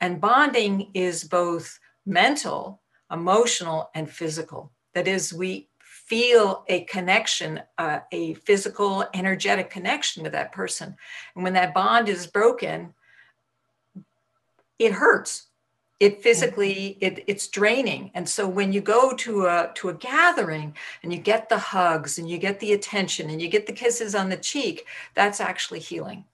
And 0.00 0.22
bonding 0.22 0.90
is 0.94 1.22
both 1.22 1.78
mental, 2.06 2.80
emotional, 3.12 3.90
and 3.94 4.10
physical. 4.10 4.72
That 4.94 5.06
is, 5.06 5.34
we 5.34 5.68
feel 5.80 6.64
a 6.68 6.84
connection, 6.84 7.60
uh, 7.76 8.00
a 8.10 8.34
physical, 8.34 9.04
energetic 9.12 9.68
connection 9.68 10.22
with 10.22 10.32
that 10.32 10.52
person. 10.52 10.96
And 11.34 11.44
when 11.44 11.52
that 11.52 11.74
bond 11.74 12.08
is 12.08 12.26
broken, 12.26 12.94
it 14.78 14.92
hurts 14.92 15.48
it 16.00 16.14
mm-hmm. 16.14 16.22
physically 16.22 16.98
it, 17.00 17.24
it's 17.26 17.48
draining. 17.48 18.10
And 18.14 18.28
so 18.28 18.46
when 18.48 18.72
you 18.72 18.80
go 18.80 19.14
to 19.14 19.46
a 19.46 19.70
to 19.74 19.88
a 19.88 19.94
gathering 19.94 20.76
and 21.02 21.12
you 21.12 21.18
get 21.18 21.48
the 21.48 21.58
hugs 21.58 22.18
and 22.18 22.28
you 22.28 22.38
get 22.38 22.60
the 22.60 22.72
attention 22.72 23.30
and 23.30 23.40
you 23.40 23.48
get 23.48 23.66
the 23.66 23.72
kisses 23.72 24.14
on 24.14 24.28
the 24.28 24.36
cheek 24.36 24.86
that's 25.14 25.40
actually 25.40 25.80
healing. 25.80 26.24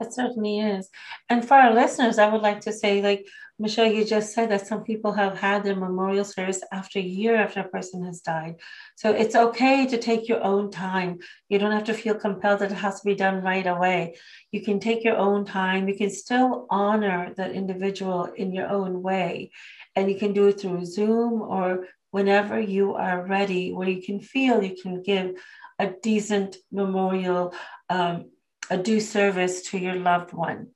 That 0.00 0.12
certainly 0.12 0.60
is. 0.60 0.90
And 1.28 1.46
for 1.46 1.54
our 1.54 1.74
listeners 1.74 2.18
i 2.18 2.28
would 2.28 2.42
like 2.42 2.60
to 2.62 2.72
say 2.72 3.02
like 3.02 3.26
Michelle, 3.58 3.90
you 3.90 4.04
just 4.04 4.34
said 4.34 4.50
that 4.50 4.66
some 4.66 4.84
people 4.84 5.12
have 5.12 5.38
had 5.38 5.64
their 5.64 5.74
memorial 5.74 6.26
service 6.26 6.62
after 6.72 6.98
a 6.98 7.02
year 7.02 7.36
after 7.36 7.60
a 7.60 7.68
person 7.68 8.04
has 8.04 8.20
died. 8.20 8.56
So 8.96 9.12
it's 9.12 9.34
okay 9.34 9.86
to 9.86 9.96
take 9.96 10.28
your 10.28 10.42
own 10.42 10.70
time. 10.70 11.20
You 11.48 11.58
don't 11.58 11.72
have 11.72 11.84
to 11.84 11.94
feel 11.94 12.16
compelled 12.16 12.60
that 12.60 12.70
it 12.70 12.74
has 12.74 13.00
to 13.00 13.06
be 13.06 13.14
done 13.14 13.42
right 13.42 13.66
away. 13.66 14.16
You 14.52 14.60
can 14.60 14.78
take 14.78 15.04
your 15.04 15.16
own 15.16 15.46
time. 15.46 15.88
You 15.88 15.96
can 15.96 16.10
still 16.10 16.66
honor 16.68 17.32
that 17.38 17.52
individual 17.52 18.24
in 18.24 18.52
your 18.52 18.68
own 18.68 19.00
way. 19.00 19.52
And 19.94 20.10
you 20.10 20.18
can 20.18 20.34
do 20.34 20.48
it 20.48 20.60
through 20.60 20.84
Zoom 20.84 21.40
or 21.40 21.86
whenever 22.10 22.60
you 22.60 22.94
are 22.94 23.26
ready, 23.26 23.72
where 23.72 23.88
you 23.88 24.02
can 24.02 24.20
feel 24.20 24.62
you 24.62 24.76
can 24.82 25.02
give 25.02 25.34
a 25.78 25.94
decent 26.02 26.56
memorial, 26.70 27.54
um, 27.88 28.30
a 28.68 28.76
due 28.76 29.00
service 29.00 29.62
to 29.70 29.78
your 29.78 29.94
loved 29.94 30.34
one. 30.34 30.68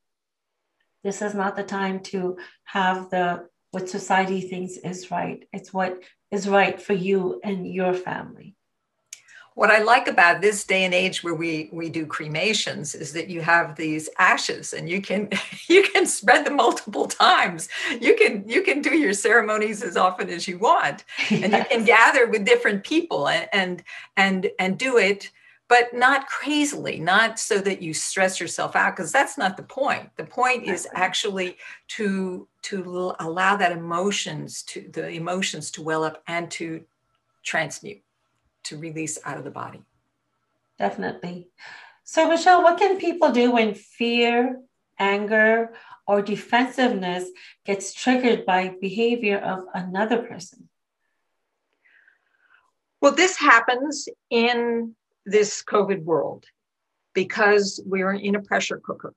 This 1.03 1.23
is 1.23 1.35
not 1.35 1.57
the 1.57 1.63
time 1.63 2.01
to 2.01 2.37
have 2.65 3.11
the 3.11 3.49
what 3.71 3.89
society 3.89 4.41
thinks 4.41 4.77
is 4.77 5.11
right. 5.11 5.47
It's 5.53 5.73
what 5.73 6.03
is 6.31 6.49
right 6.49 6.81
for 6.81 6.93
you 6.93 7.41
and 7.43 7.67
your 7.67 7.95
family. 7.95 8.57
What 9.55 9.71
I 9.71 9.83
like 9.83 10.07
about 10.07 10.41
this 10.41 10.65
day 10.65 10.85
and 10.85 10.95
age 10.95 11.23
where 11.23 11.35
we 11.35 11.69
we 11.73 11.91
do 11.91 12.07
cremations 12.07 12.95
is 12.95 13.13
that 13.13 13.29
you 13.29 13.41
have 13.41 13.77
these 13.77 14.09
ashes 14.19 14.73
and 14.73 14.89
you 14.89 15.03
can 15.03 15.29
you 15.69 15.83
can 15.83 16.07
spread 16.07 16.47
them 16.47 16.57
multiple 16.57 17.07
times. 17.07 17.69
You 18.01 18.15
can 18.15 18.49
you 18.49 18.63
can 18.63 18.81
do 18.81 18.97
your 18.97 19.13
ceremonies 19.13 19.83
as 19.83 19.97
often 19.97 20.31
as 20.31 20.47
you 20.47 20.59
want 20.59 21.05
and 21.31 21.41
yes. 21.53 21.53
you 21.53 21.77
can 21.77 21.85
gather 21.85 22.27
with 22.27 22.45
different 22.45 22.85
people 22.85 23.29
and 23.29 23.49
and 23.53 23.83
and, 24.17 24.51
and 24.59 24.79
do 24.79 24.99
it 24.99 25.31
but 25.71 25.95
not 25.95 26.27
crazily, 26.27 26.99
not 26.99 27.39
so 27.39 27.59
that 27.59 27.81
you 27.81 27.95
stress 27.95 28.41
yourself 28.41 28.75
out, 28.75 28.97
because 28.97 29.13
that's 29.13 29.39
not 29.39 29.57
the 29.57 29.63
point. 29.63 30.11
The 30.17 30.25
point 30.25 30.65
is 30.65 30.89
actually 30.93 31.57
to 31.97 32.49
to 32.63 33.15
allow 33.21 33.57
that 33.57 33.73
emotions 33.73 34.65
to 34.65 34.91
the 34.93 35.09
emotions 35.09 35.71
to 35.71 35.83
well 35.83 36.03
up 36.03 36.23
and 36.27 36.51
to 36.51 36.85
transmute, 37.45 38.03
to 38.65 38.77
release 38.77 39.17
out 39.25 39.39
of 39.39 39.45
the 39.45 39.51
body. 39.51 39.83
Definitely. 40.77 41.49
So, 42.03 42.29
Michelle, 42.29 42.65
what 42.65 42.79
can 42.79 42.99
people 42.99 43.31
do 43.31 43.53
when 43.53 43.75
fear, 43.75 44.61
anger, 44.99 45.73
or 46.05 46.21
defensiveness 46.21 47.31
gets 47.65 47.95
triggered 47.95 48.45
by 48.45 48.75
behavior 48.81 49.39
of 49.39 49.67
another 49.73 50.19
person? 50.19 50.69
Well, 53.01 53.15
this 53.15 53.37
happens 53.39 54.09
in 54.31 54.97
this 55.27 55.63
COVID 55.63 56.05
world 56.05 56.45
because 57.15 57.81
we're 57.85 58.13
in 58.13 58.35
a 58.35 58.43
pressure 58.43 58.81
cooker. 58.85 59.15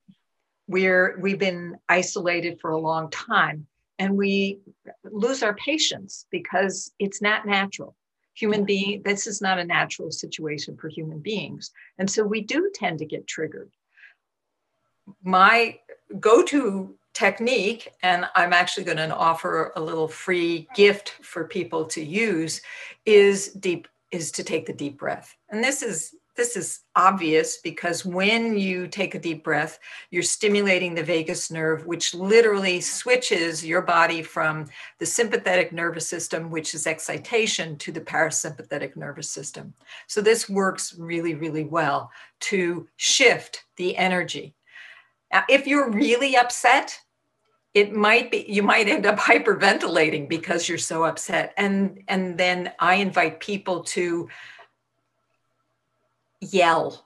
We're 0.68 1.18
we've 1.20 1.40
been 1.40 1.76
isolated 1.90 2.60
for 2.62 2.72
a 2.72 2.78
long 2.78 3.10
time 3.12 3.68
and 4.00 4.18
we 4.18 4.60
lose 5.04 5.44
our 5.44 5.56
patience 5.56 6.26
because 6.32 6.92
it's 7.00 7.22
not 7.22 7.46
natural. 7.46 7.96
Human 8.36 8.62
mm-hmm. 8.62 8.66
being, 8.66 9.02
this 9.04 9.28
is 9.28 9.42
not 9.42 9.60
a 9.60 9.64
natural 9.64 10.12
situation 10.12 10.76
for 10.78 10.90
human 10.90 11.20
beings. 11.20 11.72
And 12.00 12.10
so 12.10 12.24
we 12.24 12.42
do 12.42 12.72
tend 12.74 13.00
to 13.00 13.06
get 13.06 13.28
triggered. 13.28 13.72
My 15.24 15.80
go-to 16.20 16.96
technique, 17.14 17.92
and 18.02 18.26
I'm 18.36 18.54
actually 18.54 18.86
going 18.86 18.98
to 18.98 19.16
offer 19.16 19.72
a 19.76 19.82
little 19.82 20.08
free 20.08 20.68
gift 20.76 21.10
for 21.22 21.46
people 21.46 21.86
to 21.86 22.04
use, 22.04 22.62
is 23.06 23.50
deep 23.50 23.88
is 24.14 24.32
to 24.32 24.44
take 24.44 24.66
the 24.66 24.74
deep 24.74 24.98
breath. 24.98 25.36
And 25.50 25.64
this 25.64 25.82
is 25.82 26.16
this 26.36 26.58
is 26.58 26.80
obvious 26.96 27.58
because 27.58 28.06
when 28.06 28.58
you 28.58 28.88
take 28.88 29.14
a 29.14 29.20
deep 29.20 29.44
breath, 29.44 29.78
you're 30.10 30.24
stimulating 30.24 30.96
the 30.96 31.04
vagus 31.04 31.52
nerve, 31.52 31.86
which 31.86 32.16
literally 32.16 32.82
switches 32.82 33.64
your 33.64 33.84
body 33.84 34.24
from 34.24 34.66
the 34.98 35.06
sympathetic 35.06 35.72
nervous 35.72 36.08
system, 36.08 36.50
which 36.50 36.74
is 36.74 36.88
excitation, 36.88 37.78
to 37.78 37.92
the 37.92 38.02
parasympathetic 38.02 38.96
nervous 38.96 39.30
system. 39.30 39.76
So, 40.08 40.22
this 40.22 40.50
works 40.50 40.96
really, 40.98 41.36
really 41.36 41.66
well 41.66 42.10
to 42.42 42.88
shift 42.98 43.66
the 43.78 43.96
energy. 43.96 44.56
Now, 45.32 45.44
if 45.50 45.68
you're 45.68 45.92
really 45.92 46.36
upset, 46.36 47.00
it 47.74 47.94
might 47.94 48.30
be 48.30 48.46
you 48.48 48.64
might 48.64 48.88
end 48.88 49.06
up 49.06 49.18
hyperventilating 49.20 50.30
because 50.30 50.70
you're 50.70 50.78
so 50.78 51.04
upset. 51.04 51.54
And 51.58 52.04
and 52.08 52.38
then 52.38 52.72
i 52.80 52.96
invite 52.96 53.40
people 53.40 53.84
to 53.84 54.30
yell 56.42 57.06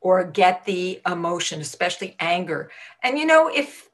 or 0.00 0.24
get 0.24 0.64
the 0.64 1.00
emotion 1.06 1.60
especially 1.60 2.16
anger. 2.20 2.70
And 3.02 3.18
you 3.18 3.26
know 3.26 3.48
if 3.48 3.88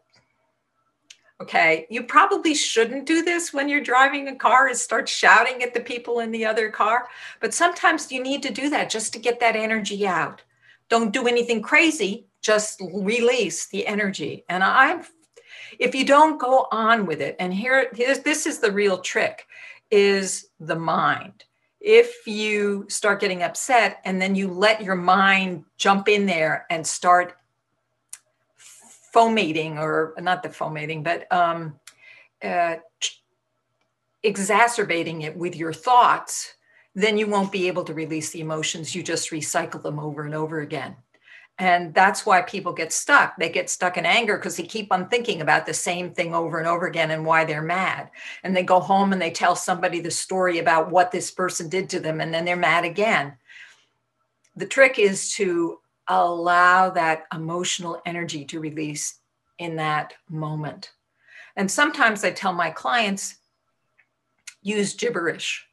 okay 1.41 1.87
you 1.91 2.05
probably 2.05 2.55
shouldn't 2.55 3.07
do 3.07 3.23
this 3.23 3.53
when 3.53 3.69
you're 3.69 3.81
driving 3.83 4.29
a 4.29 4.37
car 4.37 4.69
is 4.69 4.81
start 4.81 5.09
shouting 5.09 5.63
at 5.63 5.75
the 5.75 5.81
people 5.81 6.21
in 6.21 6.31
the 6.31 6.45
other 6.45 6.71
car 6.71 7.09
but 7.41 7.53
sometimes 7.53 8.13
you 8.13 8.23
need 8.23 8.45
to 8.45 8.53
do 8.53 8.71
that 8.71 8.89
just 8.89 9.13
to 9.13 9.19
get 9.19 9.41
that 9.41 9.57
energy 9.57 10.07
out. 10.07 10.43
Don't 10.89 11.13
do 11.13 11.27
anything 11.27 11.63
crazy 11.63 12.27
just 12.43 12.83
release 12.93 13.69
the 13.69 13.87
energy. 13.87 14.45
And 14.49 14.63
i'm 14.63 15.05
if 15.79 15.95
you 15.95 16.05
don't 16.05 16.41
go 16.41 16.67
on 16.71 17.07
with 17.07 17.21
it 17.21 17.37
and 17.39 17.53
here 17.53 17.91
this 17.93 18.47
is 18.47 18.59
the 18.59 18.71
real 18.71 18.99
trick 18.99 19.47
is 19.91 20.49
the 20.61 20.77
mind 20.77 21.45
if 21.81 22.27
you 22.27 22.87
start 22.89 23.21
getting 23.21 23.43
upset 23.43 24.01
and 24.05 24.23
then 24.23 24.35
you 24.35 24.49
let 24.49 24.83
your 24.83 24.95
mind 24.95 25.65
jump 25.77 26.09
in 26.09 26.27
there 26.27 26.65
and 26.71 26.87
start 26.87 27.37
fomating 29.15 29.79
or 29.79 30.15
not 30.19 30.43
the 30.43 30.49
fomating, 30.49 31.03
but 31.03 31.31
um, 31.33 31.79
uh, 32.43 32.77
exacerbating 34.23 35.23
it 35.23 35.37
with 35.37 35.57
your 35.57 35.73
thoughts, 35.73 36.55
then 36.95 37.19
you 37.19 37.27
won't 37.27 37.53
be 37.53 37.69
able 37.69 37.85
to 37.85 37.95
release 37.95 38.31
the 38.31 38.41
emotions. 38.41 38.95
You 38.95 39.03
just 39.03 39.31
recycle 39.31 39.83
them 39.83 39.99
over 39.99 40.25
and 40.25 40.35
over 40.35 40.61
again. 40.61 40.97
And 41.59 41.95
that's 41.95 42.25
why 42.25 42.43
people 42.43 42.73
get 42.73 42.93
stuck. 42.93 43.37
They 43.37 43.49
get 43.49 43.71
stuck 43.71 43.97
in 43.97 44.07
anger 44.07 44.37
because 44.37 44.57
they 44.57 44.65
keep 44.65 44.91
on 44.91 45.09
thinking 45.09 45.43
about 45.43 45.67
the 45.67 45.75
same 45.75 46.13
thing 46.13 46.35
over 46.35 46.59
and 46.59 46.67
over 46.67 46.87
again 46.87 47.11
and 47.11 47.25
why 47.25 47.45
they're 47.45 47.63
mad. 47.63 48.11
And 48.43 48.57
they 48.57 48.63
go 48.63 48.81
home 48.81 49.13
and 49.13 49.21
they 49.21 49.31
tell 49.31 49.55
somebody 49.55 50.01
the 50.01 50.11
story 50.11 50.59
about 50.59 50.91
what 50.91 51.13
this 51.13 51.31
person 51.31 51.69
did 51.69 51.91
to 51.91 52.01
them, 52.01 52.21
and 52.21 52.33
then 52.33 52.45
they're 52.45 52.57
mad 52.57 52.85
again. 52.85 53.35
The 54.57 54.67
trick 54.67 54.99
is 54.99 55.35
to 55.35 55.79
allow 56.09 56.91
that 56.91 57.27
emotional 57.33 58.03
energy 58.05 58.45
to 58.47 58.59
release 58.59 59.19
in 59.59 59.77
that 59.77 60.15
moment. 60.29 60.91
And 61.55 61.71
sometimes 61.71 62.25
I 62.25 62.31
tell 62.31 62.53
my 62.53 62.71
clients, 62.71 63.37
use 64.63 64.95
gibberish 64.95 65.67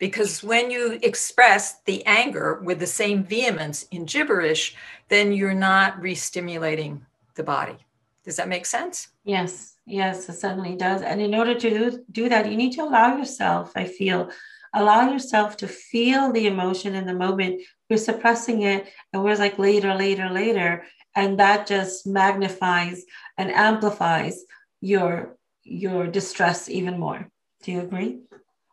because 0.00 0.42
when 0.42 0.70
you 0.70 0.98
express 1.02 1.80
the 1.84 2.04
anger 2.06 2.60
with 2.64 2.80
the 2.80 2.86
same 2.86 3.22
vehemence 3.22 3.84
in 3.92 4.06
gibberish, 4.06 4.74
then 5.08 5.32
you're 5.32 5.54
not 5.54 6.00
re-stimulating 6.00 7.06
the 7.36 7.44
body. 7.44 7.76
Does 8.24 8.36
that 8.36 8.48
make 8.48 8.66
sense? 8.66 9.08
Yes, 9.24 9.76
yes, 9.86 10.28
it 10.28 10.34
certainly 10.34 10.74
does. 10.74 11.02
And 11.02 11.20
in 11.20 11.34
order 11.34 11.54
to 11.54 12.02
do 12.10 12.28
that, 12.28 12.50
you 12.50 12.56
need 12.56 12.72
to 12.72 12.82
allow 12.82 13.16
yourself, 13.16 13.72
I 13.76 13.84
feel, 13.84 14.30
allow 14.74 15.10
yourself 15.12 15.56
to 15.58 15.68
feel 15.68 16.32
the 16.32 16.46
emotion 16.46 16.94
in 16.94 17.06
the 17.06 17.14
moment. 17.14 17.60
We're 17.88 17.98
suppressing 17.98 18.62
it 18.62 18.88
and 19.12 19.22
we're 19.22 19.36
like 19.36 19.58
later, 19.58 19.94
later, 19.94 20.30
later. 20.30 20.84
And 21.14 21.38
that 21.38 21.66
just 21.66 22.06
magnifies 22.06 23.04
and 23.36 23.50
amplifies 23.50 24.44
your 24.80 25.36
your 25.62 26.06
distress 26.06 26.68
even 26.68 26.98
more. 26.98 27.28
Do 27.62 27.72
you 27.72 27.80
agree? 27.80 28.20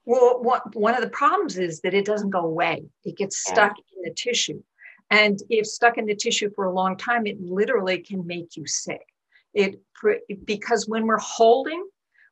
Well, 0.07 0.41
one 0.73 0.95
of 0.95 1.01
the 1.01 1.09
problems 1.09 1.57
is 1.57 1.81
that 1.81 1.93
it 1.93 2.05
doesn't 2.05 2.29
go 2.29 2.45
away. 2.45 2.85
It 3.03 3.17
gets 3.17 3.39
stuck 3.39 3.73
in 3.77 4.03
the 4.03 4.13
tissue. 4.15 4.63
And 5.11 5.37
if 5.49 5.67
stuck 5.67 5.97
in 5.97 6.05
the 6.05 6.15
tissue 6.15 6.49
for 6.55 6.63
a 6.63 6.73
long 6.73 6.95
time, 6.95 7.27
it 7.27 7.41
literally 7.41 7.97
can 7.97 8.25
make 8.25 8.55
you 8.55 8.65
sick. 8.65 9.05
It 9.53 9.81
because 10.45 10.87
when 10.87 11.07
we're 11.07 11.17
holding, 11.17 11.85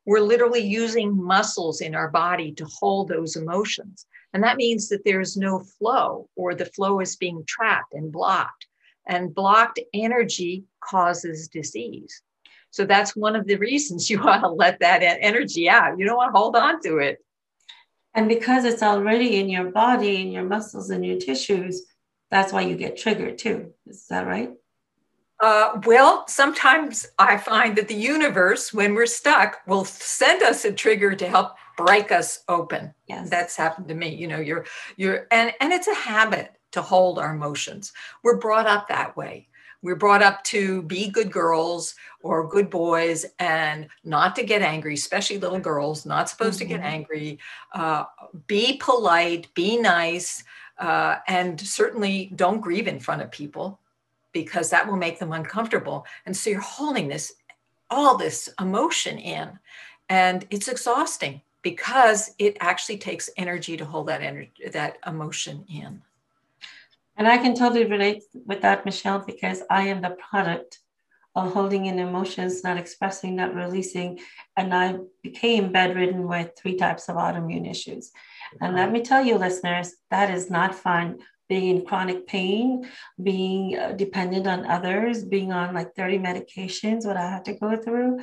we're 0.05 0.21
literally 0.21 0.61
using 0.61 1.21
muscles 1.21 1.81
in 1.81 1.95
our 1.95 2.09
body 2.09 2.53
to 2.53 2.65
hold 2.79 3.09
those 3.09 3.35
emotions. 3.35 4.05
And 4.33 4.41
that 4.45 4.55
means 4.55 4.87
that 4.87 5.03
there's 5.03 5.35
no 5.35 5.59
flow 5.59 6.29
or 6.37 6.55
the 6.55 6.67
flow 6.67 7.01
is 7.01 7.17
being 7.17 7.43
trapped 7.45 7.93
and 7.93 8.09
blocked. 8.09 8.67
And 9.05 9.35
blocked 9.35 9.81
energy 9.93 10.63
causes 10.79 11.49
disease. 11.49 12.21
So 12.69 12.85
that's 12.85 13.17
one 13.17 13.35
of 13.35 13.47
the 13.47 13.57
reasons 13.57 14.09
you 14.09 14.23
want 14.23 14.43
to 14.43 14.49
let 14.49 14.79
that 14.79 15.01
energy 15.03 15.67
out. 15.67 15.99
You 15.99 16.05
don't 16.05 16.15
want 16.15 16.33
to 16.33 16.39
hold 16.39 16.55
on 16.55 16.81
to 16.83 16.99
it. 16.99 17.19
And 18.15 18.29
because 18.29 18.63
it's 18.63 18.81
already 18.81 19.39
in 19.39 19.49
your 19.49 19.71
body, 19.71 20.21
in 20.21 20.31
your 20.31 20.45
muscles, 20.45 20.89
and 20.89 21.05
your 21.05 21.19
tissues, 21.19 21.83
that's 22.31 22.53
why 22.53 22.61
you 22.61 22.75
get 22.75 22.97
triggered 22.97 23.37
too. 23.37 23.73
Is 23.85 24.07
that 24.07 24.25
right? 24.25 24.51
Uh, 25.41 25.81
well, 25.85 26.25
sometimes 26.27 27.07
I 27.19 27.37
find 27.37 27.75
that 27.75 27.89
the 27.89 27.95
universe, 27.95 28.73
when 28.73 28.95
we're 28.95 29.05
stuck, 29.05 29.57
will 29.67 29.83
send 29.83 30.41
us 30.41 30.63
a 30.63 30.71
trigger 30.71 31.13
to 31.13 31.27
help 31.27 31.55
break 31.77 32.11
us 32.11 32.39
open. 32.47 32.93
Yes. 33.07 33.29
That's 33.29 33.57
happened 33.57 33.89
to 33.89 33.95
me. 33.95 34.15
You 34.15 34.27
know, 34.27 34.39
you're 34.39 34.65
you're 34.95 35.27
and 35.31 35.51
and 35.59 35.73
it's 35.73 35.87
a 35.87 35.93
habit 35.93 36.53
to 36.71 36.81
hold 36.81 37.19
our 37.19 37.35
emotions. 37.35 37.91
We're 38.23 38.37
brought 38.37 38.65
up 38.65 38.87
that 38.87 39.17
way 39.17 39.49
we're 39.81 39.95
brought 39.95 40.21
up 40.21 40.43
to 40.45 40.81
be 40.83 41.09
good 41.09 41.31
girls 41.31 41.95
or 42.21 42.47
good 42.47 42.69
boys 42.69 43.25
and 43.39 43.87
not 44.03 44.35
to 44.35 44.43
get 44.43 44.61
angry, 44.61 44.95
especially 44.95 45.37
little 45.37 45.59
girls, 45.59 46.05
not 46.05 46.29
supposed 46.29 46.59
mm-hmm. 46.59 46.67
to 46.67 46.73
get 46.73 46.79
mm-hmm. 46.81 46.95
angry. 46.95 47.39
Uh, 47.73 48.05
be 48.47 48.77
polite, 48.77 49.53
be 49.53 49.77
nice, 49.77 50.43
uh, 50.79 51.17
and 51.27 51.59
certainly 51.59 52.31
don't 52.35 52.61
grieve 52.61 52.87
in 52.87 52.99
front 52.99 53.21
of 53.21 53.31
people 53.31 53.79
because 54.31 54.69
that 54.69 54.87
will 54.87 54.97
make 54.97 55.19
them 55.19 55.31
uncomfortable. 55.31 56.05
And 56.25 56.35
so 56.35 56.49
you're 56.49 56.59
holding 56.59 57.07
this, 57.07 57.33
all 57.89 58.17
this 58.17 58.49
emotion 58.59 59.17
in, 59.17 59.57
and 60.09 60.45
it's 60.49 60.67
exhausting 60.67 61.41
because 61.61 62.31
it 62.37 62.57
actually 62.59 62.97
takes 62.97 63.29
energy 63.37 63.77
to 63.77 63.85
hold 63.85 64.07
that 64.07 64.21
energy, 64.21 64.51
that 64.71 64.97
emotion 65.07 65.65
in. 65.67 66.01
And 67.17 67.27
I 67.27 67.37
can 67.37 67.55
totally 67.55 67.85
relate 67.85 68.23
with 68.45 68.61
that, 68.61 68.85
Michelle, 68.85 69.19
because 69.19 69.61
I 69.69 69.87
am 69.87 70.01
the 70.01 70.17
product 70.29 70.79
of 71.35 71.51
holding 71.53 71.85
in 71.85 71.99
emotions, 71.99 72.63
not 72.63 72.77
expressing, 72.77 73.35
not 73.35 73.53
releasing. 73.53 74.19
And 74.55 74.73
I 74.73 74.97
became 75.21 75.71
bedridden 75.71 76.27
with 76.27 76.51
three 76.57 76.77
types 76.77 77.09
of 77.09 77.17
autoimmune 77.17 77.69
issues. 77.69 78.11
And 78.61 78.75
let 78.75 78.91
me 78.91 79.01
tell 79.01 79.25
you, 79.25 79.37
listeners, 79.37 79.93
that 80.11 80.29
is 80.29 80.49
not 80.49 80.75
fun. 80.75 81.19
Being 81.47 81.77
in 81.77 81.85
chronic 81.85 82.25
pain, 82.25 82.89
being 83.21 83.77
uh, 83.77 83.91
dependent 83.91 84.47
on 84.47 84.65
others, 84.65 85.23
being 85.23 85.51
on 85.51 85.75
like 85.75 85.93
30 85.93 86.17
medications, 86.17 87.05
what 87.05 87.17
I 87.17 87.29
had 87.29 87.45
to 87.45 87.53
go 87.53 87.77
through. 87.77 88.21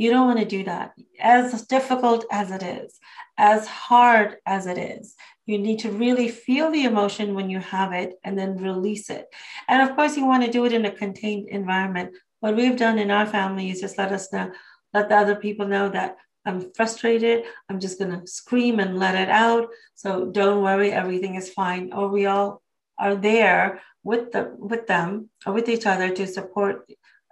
You 0.00 0.10
don't 0.10 0.26
want 0.26 0.38
to 0.38 0.46
do 0.46 0.64
that. 0.64 0.94
As 1.20 1.66
difficult 1.66 2.24
as 2.32 2.50
it 2.50 2.62
is, 2.62 2.98
as 3.36 3.66
hard 3.66 4.38
as 4.46 4.66
it 4.66 4.78
is, 4.78 5.14
you 5.44 5.58
need 5.58 5.80
to 5.80 5.92
really 5.92 6.28
feel 6.28 6.70
the 6.70 6.84
emotion 6.84 7.34
when 7.34 7.50
you 7.50 7.58
have 7.58 7.92
it 7.92 8.14
and 8.24 8.38
then 8.38 8.56
release 8.56 9.10
it. 9.10 9.26
And 9.68 9.82
of 9.82 9.94
course, 9.94 10.16
you 10.16 10.24
want 10.24 10.42
to 10.42 10.50
do 10.50 10.64
it 10.64 10.72
in 10.72 10.86
a 10.86 10.90
contained 10.90 11.50
environment. 11.50 12.14
What 12.40 12.56
we've 12.56 12.78
done 12.78 12.98
in 12.98 13.10
our 13.10 13.26
family 13.26 13.68
is 13.68 13.82
just 13.82 13.98
let 13.98 14.10
us 14.10 14.32
know, 14.32 14.50
let 14.94 15.10
the 15.10 15.16
other 15.16 15.36
people 15.36 15.68
know 15.68 15.90
that 15.90 16.16
I'm 16.46 16.72
frustrated. 16.72 17.44
I'm 17.68 17.78
just 17.78 17.98
going 17.98 18.18
to 18.18 18.26
scream 18.26 18.80
and 18.80 18.98
let 18.98 19.14
it 19.14 19.28
out. 19.28 19.68
So 19.96 20.24
don't 20.24 20.62
worry, 20.62 20.92
everything 20.92 21.34
is 21.34 21.52
fine. 21.52 21.92
Or 21.92 22.08
we 22.08 22.24
all 22.24 22.62
are 22.98 23.16
there 23.16 23.82
with 24.02 24.32
the 24.32 24.50
with 24.56 24.86
them 24.86 25.28
or 25.44 25.52
with 25.52 25.68
each 25.68 25.84
other 25.84 26.08
to 26.08 26.26
support 26.26 26.90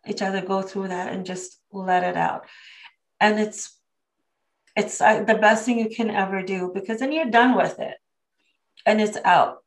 each 0.09 0.23
other 0.23 0.41
go 0.41 0.63
through 0.63 0.89
that 0.89 1.13
and 1.13 1.27
just 1.27 1.61
let 1.73 2.05
it 2.05 2.17
out. 2.17 2.47
And 3.21 3.39
it's 3.39 3.75
it's 4.77 5.01
uh, 5.01 5.25
the 5.25 5.35
best 5.35 5.65
thing 5.65 5.79
you 5.79 5.89
can 5.89 6.09
ever 6.11 6.43
do 6.43 6.71
because 6.73 7.01
then 7.01 7.11
you're 7.11 7.31
done 7.31 7.57
with 7.57 7.81
it 7.81 7.97
and 8.87 9.01
it's 9.01 9.19
out. 9.25 9.65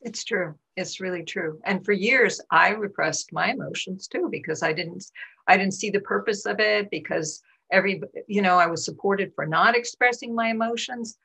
It's 0.00 0.24
true. 0.24 0.54
It's 0.76 1.00
really 1.00 1.24
true. 1.24 1.60
And 1.64 1.84
for 1.84 1.92
years 1.92 2.40
i 2.50 2.70
repressed 2.70 3.32
my 3.32 3.50
emotions 3.50 4.08
too 4.08 4.28
because 4.30 4.62
i 4.62 4.72
didn't 4.72 5.04
i 5.46 5.56
didn't 5.56 5.74
see 5.74 5.90
the 5.90 6.00
purpose 6.00 6.46
of 6.46 6.60
it 6.60 6.90
because 6.90 7.42
every 7.70 8.00
you 8.26 8.42
know 8.42 8.58
i 8.58 8.66
was 8.66 8.84
supported 8.84 9.32
for 9.34 9.46
not 9.46 9.76
expressing 9.76 10.34
my 10.34 10.48
emotions. 10.48 11.18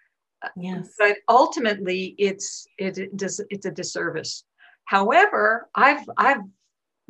Yes. 0.55 0.95
But 0.97 1.17
ultimately 1.29 2.15
it's 2.17 2.65
it, 2.77 2.97
it 2.97 3.15
does 3.15 3.39
it's 3.49 3.65
a 3.65 3.71
disservice. 3.71 4.43
However 4.85 5.69
i've 5.75 6.09
i've 6.17 6.43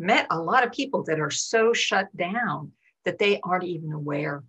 met 0.01 0.27
a 0.29 0.39
lot 0.39 0.65
of 0.65 0.71
people 0.71 1.03
that 1.03 1.19
are 1.19 1.31
so 1.31 1.73
shut 1.73 2.15
down 2.15 2.71
that 3.05 3.19
they 3.19 3.39
aren't 3.43 3.63
even 3.63 3.93
aware. 3.93 4.43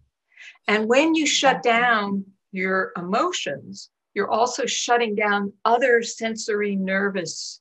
And 0.66 0.88
when 0.88 1.14
you 1.14 1.26
shut 1.26 1.62
down 1.62 2.24
your 2.50 2.92
emotions, 2.96 3.90
you're 4.14 4.30
also 4.30 4.66
shutting 4.66 5.14
down 5.14 5.52
other 5.64 6.02
sensory 6.02 6.76
nervous 6.76 7.60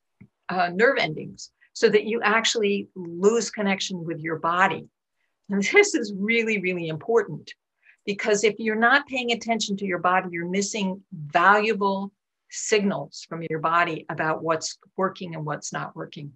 uh, 0.50 0.70
nerve 0.74 0.98
endings 1.00 1.52
so 1.74 1.88
that 1.90 2.06
you 2.06 2.22
actually 2.22 2.90
lose 2.96 3.50
connection 3.50 4.04
with 4.04 4.20
your 4.20 4.38
body. 4.38 4.88
And 5.50 5.64
this 5.74 5.96
is 5.96 6.14
really, 6.18 6.60
really 6.60 6.88
important 6.88 7.54
because 8.06 8.44
if 8.44 8.56
you're 8.58 8.76
not 8.76 9.08
paying 9.08 9.32
attention 9.32 9.78
to 9.78 9.86
your 9.86 10.00
body, 10.00 10.30
you're 10.32 10.50
missing 10.50 11.02
valuable 11.14 12.12
signals 12.50 13.26
from 13.30 13.44
your 13.50 13.60
body 13.60 14.06
about 14.10 14.44
what's 14.44 14.78
working 14.98 15.36
and 15.36 15.46
what's 15.46 15.72
not 15.72 15.96
working 15.96 16.34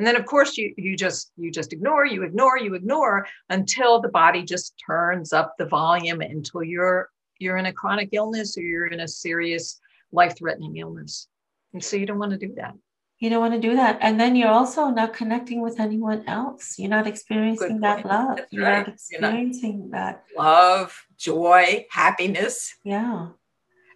and 0.00 0.06
then 0.06 0.16
of 0.16 0.24
course 0.24 0.56
you 0.56 0.74
you 0.76 0.96
just 0.96 1.30
you 1.36 1.50
just 1.52 1.72
ignore 1.72 2.06
you 2.06 2.22
ignore 2.22 2.58
you 2.58 2.74
ignore 2.74 3.26
until 3.50 4.00
the 4.00 4.08
body 4.08 4.42
just 4.42 4.74
turns 4.84 5.32
up 5.32 5.54
the 5.58 5.66
volume 5.66 6.22
until 6.22 6.62
you're 6.62 7.10
you're 7.40 7.56
in 7.56 7.66
a 7.66 7.72
chronic 7.72 8.08
illness 8.12 8.56
or 8.56 8.62
you're 8.62 8.86
in 8.86 9.00
a 9.00 9.08
serious 9.08 9.80
life-threatening 10.12 10.76
illness. 10.76 11.28
And 11.72 11.82
so 11.82 11.96
you 11.96 12.06
don't 12.06 12.18
want 12.18 12.32
to 12.32 12.38
do 12.38 12.54
that. 12.56 12.74
You 13.18 13.30
don't 13.30 13.40
want 13.40 13.54
to 13.54 13.60
do 13.60 13.76
that. 13.76 13.98
And 14.00 14.18
then 14.18 14.36
you're 14.36 14.48
also 14.48 14.88
not 14.88 15.12
connecting 15.12 15.60
with 15.60 15.78
anyone 15.78 16.24
else. 16.26 16.78
You're 16.78 16.90
not 16.90 17.06
experiencing 17.06 17.80
that 17.80 18.04
love. 18.04 18.36
That's 18.36 18.52
you're 18.52 18.64
right. 18.64 18.86
not 18.86 18.88
experiencing 18.88 19.78
you're 19.78 19.90
not 19.90 20.22
that. 20.26 20.38
Love 20.38 21.06
joy 21.16 21.86
happiness. 21.90 22.74
Yeah 22.84 23.28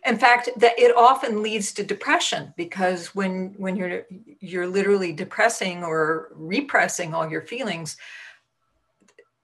in 0.06 0.18
fact 0.18 0.50
that 0.56 0.78
it 0.78 0.94
often 0.96 1.42
leads 1.42 1.72
to 1.72 1.84
depression 1.84 2.52
because 2.56 3.14
when 3.14 3.54
when 3.56 3.76
you're 3.76 4.06
you're 4.40 4.66
literally 4.66 5.12
depressing 5.12 5.82
or 5.82 6.30
repressing 6.34 7.14
all 7.14 7.28
your 7.28 7.42
feelings 7.42 7.96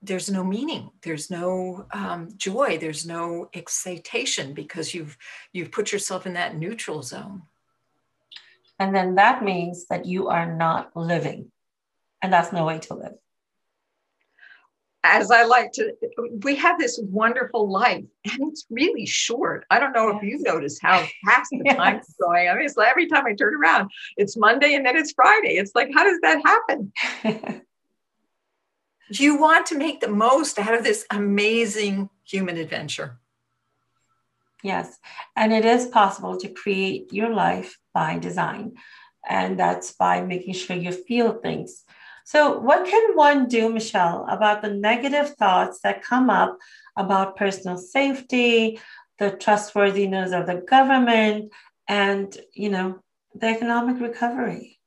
there's 0.03 0.31
no 0.31 0.43
meaning 0.43 0.91
there's 1.03 1.31
no 1.31 1.87
um, 1.93 2.29
joy 2.37 2.79
there's 2.79 3.07
no 3.07 3.49
excitation 3.55 4.55
because 4.55 4.95
you've 4.95 5.17
you've 5.53 5.73
put 5.73 5.93
yourself 5.93 6.27
in 6.27 6.35
that 6.35 6.57
neutral 6.57 7.03
zone. 7.03 7.43
And 8.79 8.95
then 8.95 9.17
that 9.17 9.45
means 9.45 9.87
that 9.89 10.07
you 10.07 10.29
are 10.29 10.51
not 10.51 10.97
living 10.97 11.53
and 12.23 12.33
that's 12.33 12.53
no 12.53 12.65
way 12.65 12.79
to 12.79 12.95
live 12.95 13.19
as 15.03 15.31
I 15.31 15.45
like 15.45 15.73
to, 15.73 15.95
we 16.43 16.57
have 16.57 16.79
this 16.79 17.01
wonderful 17.03 17.71
life 17.71 18.05
and 18.25 18.53
it's 18.53 18.67
really 18.69 19.07
short. 19.07 19.65
I 19.71 19.81
don't 19.81 19.93
know 19.93 20.09
yes. 20.09 20.21
if 20.23 20.29
you 20.29 20.43
notice 20.43 20.79
how 20.81 21.07
fast 21.25 21.51
the 21.51 21.63
yes. 21.65 21.77
time's 21.77 22.15
going. 22.21 22.49
I 22.49 22.55
mean, 22.55 22.67
it's 22.67 22.77
like 22.77 22.89
every 22.89 23.07
time 23.09 23.25
I 23.27 23.35
turn 23.35 23.55
around, 23.55 23.91
it's 24.17 24.37
Monday 24.37 24.75
and 24.75 24.85
then 24.85 24.97
it's 24.97 25.13
Friday. 25.13 25.57
It's 25.57 25.73
like, 25.75 25.91
how 25.95 26.05
does 26.05 26.19
that 26.23 26.43
happen? 26.45 27.63
you 29.11 29.39
want 29.39 29.67
to 29.67 29.79
make 29.79 30.01
the 30.01 30.09
most 30.09 30.59
out 30.59 30.75
of 30.75 30.85
this 30.85 31.07
amazing 31.11 32.11
human 32.25 32.59
adventure. 32.59 33.19
Yes. 34.63 34.99
And 35.35 35.53
it 35.53 35.65
is 35.65 35.87
possible 35.87 36.37
to 36.37 36.49
create 36.49 37.11
your 37.11 37.31
life 37.31 37.79
by 37.95 38.19
design. 38.19 38.75
And 39.27 39.59
that's 39.59 39.93
by 39.93 40.21
making 40.21 40.55
sure 40.55 40.77
you 40.77 40.93
feel 40.93 41.33
things 41.33 41.85
so, 42.31 42.61
what 42.61 42.87
can 42.87 43.17
one 43.17 43.49
do, 43.49 43.73
Michelle, 43.73 44.25
about 44.31 44.63
the 44.63 44.71
negative 44.71 45.35
thoughts 45.35 45.81
that 45.81 46.05
come 46.05 46.31
up 46.31 46.57
about 46.97 47.35
personal 47.35 47.77
safety, 47.77 48.79
the 49.19 49.33
trustworthiness 49.33 50.31
of 50.31 50.47
the 50.47 50.63
government, 50.65 51.51
and 51.89 52.39
you 52.55 52.71
know 52.71 53.01
the 53.35 53.49
economic 53.49 54.01
recovery? 54.01 54.79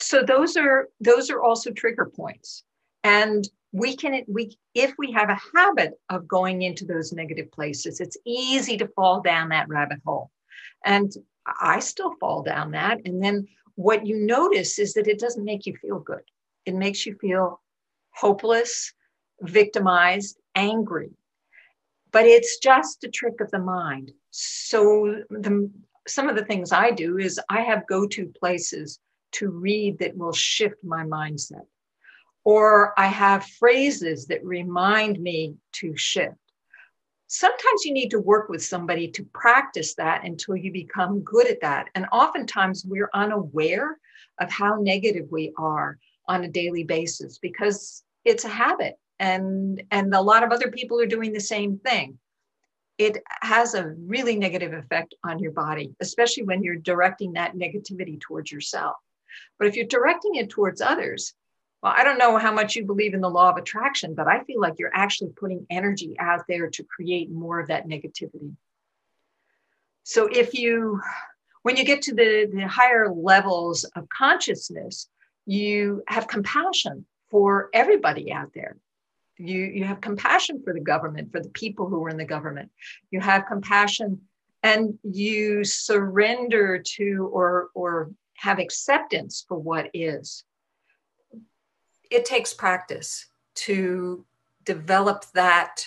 So 0.00 0.22
those 0.22 0.56
are 0.56 0.88
those 1.00 1.30
are 1.30 1.42
also 1.42 1.72
trigger 1.72 2.06
points, 2.06 2.62
and 3.02 3.48
we 3.72 3.96
can 3.96 4.22
we 4.28 4.56
if 4.72 4.94
we 4.96 5.10
have 5.10 5.30
a 5.30 5.40
habit 5.52 5.94
of 6.10 6.28
going 6.28 6.62
into 6.62 6.84
those 6.84 7.12
negative 7.12 7.50
places, 7.50 7.98
it's 7.98 8.16
easy 8.24 8.76
to 8.76 8.86
fall 8.86 9.20
down 9.20 9.48
that 9.48 9.68
rabbit 9.68 9.98
hole, 10.06 10.30
and 10.84 11.12
I 11.46 11.80
still 11.80 12.14
fall 12.20 12.42
down 12.42 12.72
that, 12.72 13.00
and 13.04 13.22
then 13.22 13.48
what 13.74 14.06
you 14.06 14.16
notice 14.16 14.78
is 14.78 14.94
that 14.94 15.08
it 15.08 15.18
doesn't 15.18 15.44
make 15.44 15.66
you 15.66 15.76
feel 15.76 15.98
good. 15.98 16.22
It 16.64 16.74
makes 16.74 17.04
you 17.04 17.16
feel 17.20 17.60
hopeless, 18.10 18.92
victimized, 19.40 20.38
angry. 20.54 21.10
But 22.12 22.26
it's 22.26 22.58
just 22.58 23.02
a 23.04 23.08
trick 23.08 23.40
of 23.40 23.50
the 23.50 23.58
mind. 23.58 24.12
So 24.30 25.22
the, 25.30 25.70
some 26.06 26.28
of 26.28 26.36
the 26.36 26.44
things 26.44 26.72
I 26.72 26.92
do 26.92 27.18
is 27.18 27.40
I 27.48 27.62
have 27.62 27.88
go-to 27.88 28.26
places 28.38 29.00
to 29.32 29.50
read 29.50 29.98
that 29.98 30.16
will 30.16 30.32
shift 30.32 30.76
my 30.84 31.04
mindset. 31.04 31.66
Or 32.44 32.98
I 32.98 33.06
have 33.06 33.44
phrases 33.58 34.26
that 34.26 34.44
remind 34.44 35.18
me 35.18 35.56
to 35.72 35.96
shift 35.96 36.36
sometimes 37.34 37.84
you 37.84 37.92
need 37.92 38.10
to 38.10 38.20
work 38.20 38.48
with 38.48 38.64
somebody 38.64 39.08
to 39.08 39.24
practice 39.32 39.94
that 39.96 40.24
until 40.24 40.54
you 40.56 40.70
become 40.70 41.20
good 41.20 41.48
at 41.48 41.60
that. 41.60 41.88
And 41.96 42.06
oftentimes 42.12 42.84
we're 42.86 43.10
unaware 43.12 43.98
of 44.38 44.50
how 44.52 44.76
negative 44.80 45.26
we 45.30 45.52
are 45.58 45.98
on 46.28 46.44
a 46.44 46.48
daily 46.48 46.84
basis 46.84 47.38
because 47.38 48.04
it's 48.24 48.44
a 48.44 48.48
habit 48.48 48.94
and 49.18 49.82
and 49.90 50.14
a 50.14 50.20
lot 50.20 50.42
of 50.42 50.50
other 50.50 50.70
people 50.70 51.00
are 51.00 51.06
doing 51.06 51.32
the 51.32 51.40
same 51.40 51.78
thing 51.78 52.18
it 52.98 53.18
has 53.42 53.74
a 53.74 53.94
really 54.06 54.36
negative 54.36 54.72
effect 54.72 55.14
on 55.22 55.38
your 55.38 55.52
body 55.52 55.94
especially 56.00 56.42
when 56.42 56.62
you're 56.64 56.76
directing 56.76 57.34
that 57.34 57.54
negativity 57.54 58.20
towards 58.20 58.50
yourself 58.50 58.96
but 59.58 59.68
if 59.68 59.76
you're 59.76 59.86
directing 59.86 60.34
it 60.34 60.50
towards 60.50 60.80
others 60.80 61.34
well, 61.84 61.92
I 61.94 62.02
don't 62.02 62.16
know 62.16 62.38
how 62.38 62.50
much 62.50 62.76
you 62.76 62.86
believe 62.86 63.12
in 63.12 63.20
the 63.20 63.28
law 63.28 63.50
of 63.50 63.58
attraction, 63.58 64.14
but 64.14 64.26
I 64.26 64.42
feel 64.44 64.58
like 64.58 64.78
you're 64.78 64.90
actually 64.94 65.32
putting 65.36 65.66
energy 65.68 66.16
out 66.18 66.46
there 66.48 66.70
to 66.70 66.82
create 66.82 67.30
more 67.30 67.60
of 67.60 67.68
that 67.68 67.86
negativity. 67.86 68.54
So 70.02 70.26
if 70.26 70.54
you, 70.54 71.02
when 71.60 71.76
you 71.76 71.84
get 71.84 72.00
to 72.02 72.14
the, 72.14 72.50
the 72.50 72.66
higher 72.66 73.12
levels 73.12 73.84
of 73.84 74.08
consciousness, 74.08 75.10
you 75.44 76.02
have 76.08 76.26
compassion 76.26 77.04
for 77.30 77.68
everybody 77.74 78.32
out 78.32 78.52
there. 78.54 78.78
You, 79.36 79.64
you 79.64 79.84
have 79.84 80.00
compassion 80.00 80.62
for 80.64 80.72
the 80.72 80.80
government, 80.80 81.32
for 81.32 81.40
the 81.40 81.50
people 81.50 81.90
who 81.90 82.02
are 82.02 82.08
in 82.08 82.16
the 82.16 82.24
government. 82.24 82.70
You 83.10 83.20
have 83.20 83.44
compassion 83.44 84.22
and 84.62 84.98
you 85.02 85.64
surrender 85.64 86.82
to 86.96 87.30
or, 87.30 87.68
or 87.74 88.10
have 88.36 88.58
acceptance 88.58 89.44
for 89.46 89.58
what 89.58 89.90
is 89.92 90.44
it 92.10 92.24
takes 92.24 92.52
practice 92.52 93.26
to 93.54 94.24
develop 94.64 95.24
that 95.34 95.86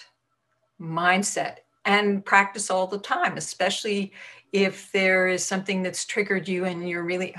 mindset 0.80 1.58
and 1.86 2.24
practice 2.26 2.70
all 2.70 2.88
the 2.88 3.00
time, 3.00 3.38
especially 3.38 4.12
if 4.52 4.92
there 4.92 5.28
is 5.28 5.44
something 5.44 5.84
that's 5.84 6.06
triggered 6.06 6.48
you 6.48 6.66
and 6.66 6.88
you're 6.88 7.04
really, 7.04 7.36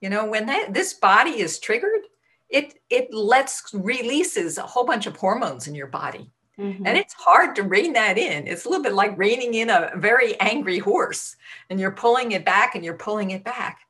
you 0.00 0.08
know, 0.08 0.26
when 0.26 0.46
that 0.46 0.74
this 0.74 0.94
body 0.94 1.40
is 1.40 1.58
triggered, 1.58 2.02
it 2.50 2.80
it 2.90 3.12
lets 3.12 3.70
releases 3.72 4.58
a 4.58 4.62
whole 4.62 4.84
bunch 4.84 5.06
of 5.06 5.16
hormones 5.16 5.66
in 5.66 5.74
your 5.74 5.86
body. 5.86 6.30
Mm-hmm. 6.58 6.86
And 6.86 6.98
it's 6.98 7.14
hard 7.14 7.56
to 7.56 7.62
rein 7.62 7.94
that 7.94 8.18
in. 8.18 8.46
It's 8.46 8.66
a 8.66 8.68
little 8.68 8.82
bit 8.82 8.92
like 8.92 9.16
reining 9.16 9.54
in 9.54 9.70
a 9.70 9.90
very 9.96 10.38
angry 10.38 10.78
horse 10.78 11.36
and 11.70 11.80
you're 11.80 11.92
pulling 11.92 12.32
it 12.32 12.44
back 12.44 12.74
and 12.74 12.84
you're 12.84 12.94
pulling 12.94 13.30
it 13.30 13.42
back. 13.42 13.80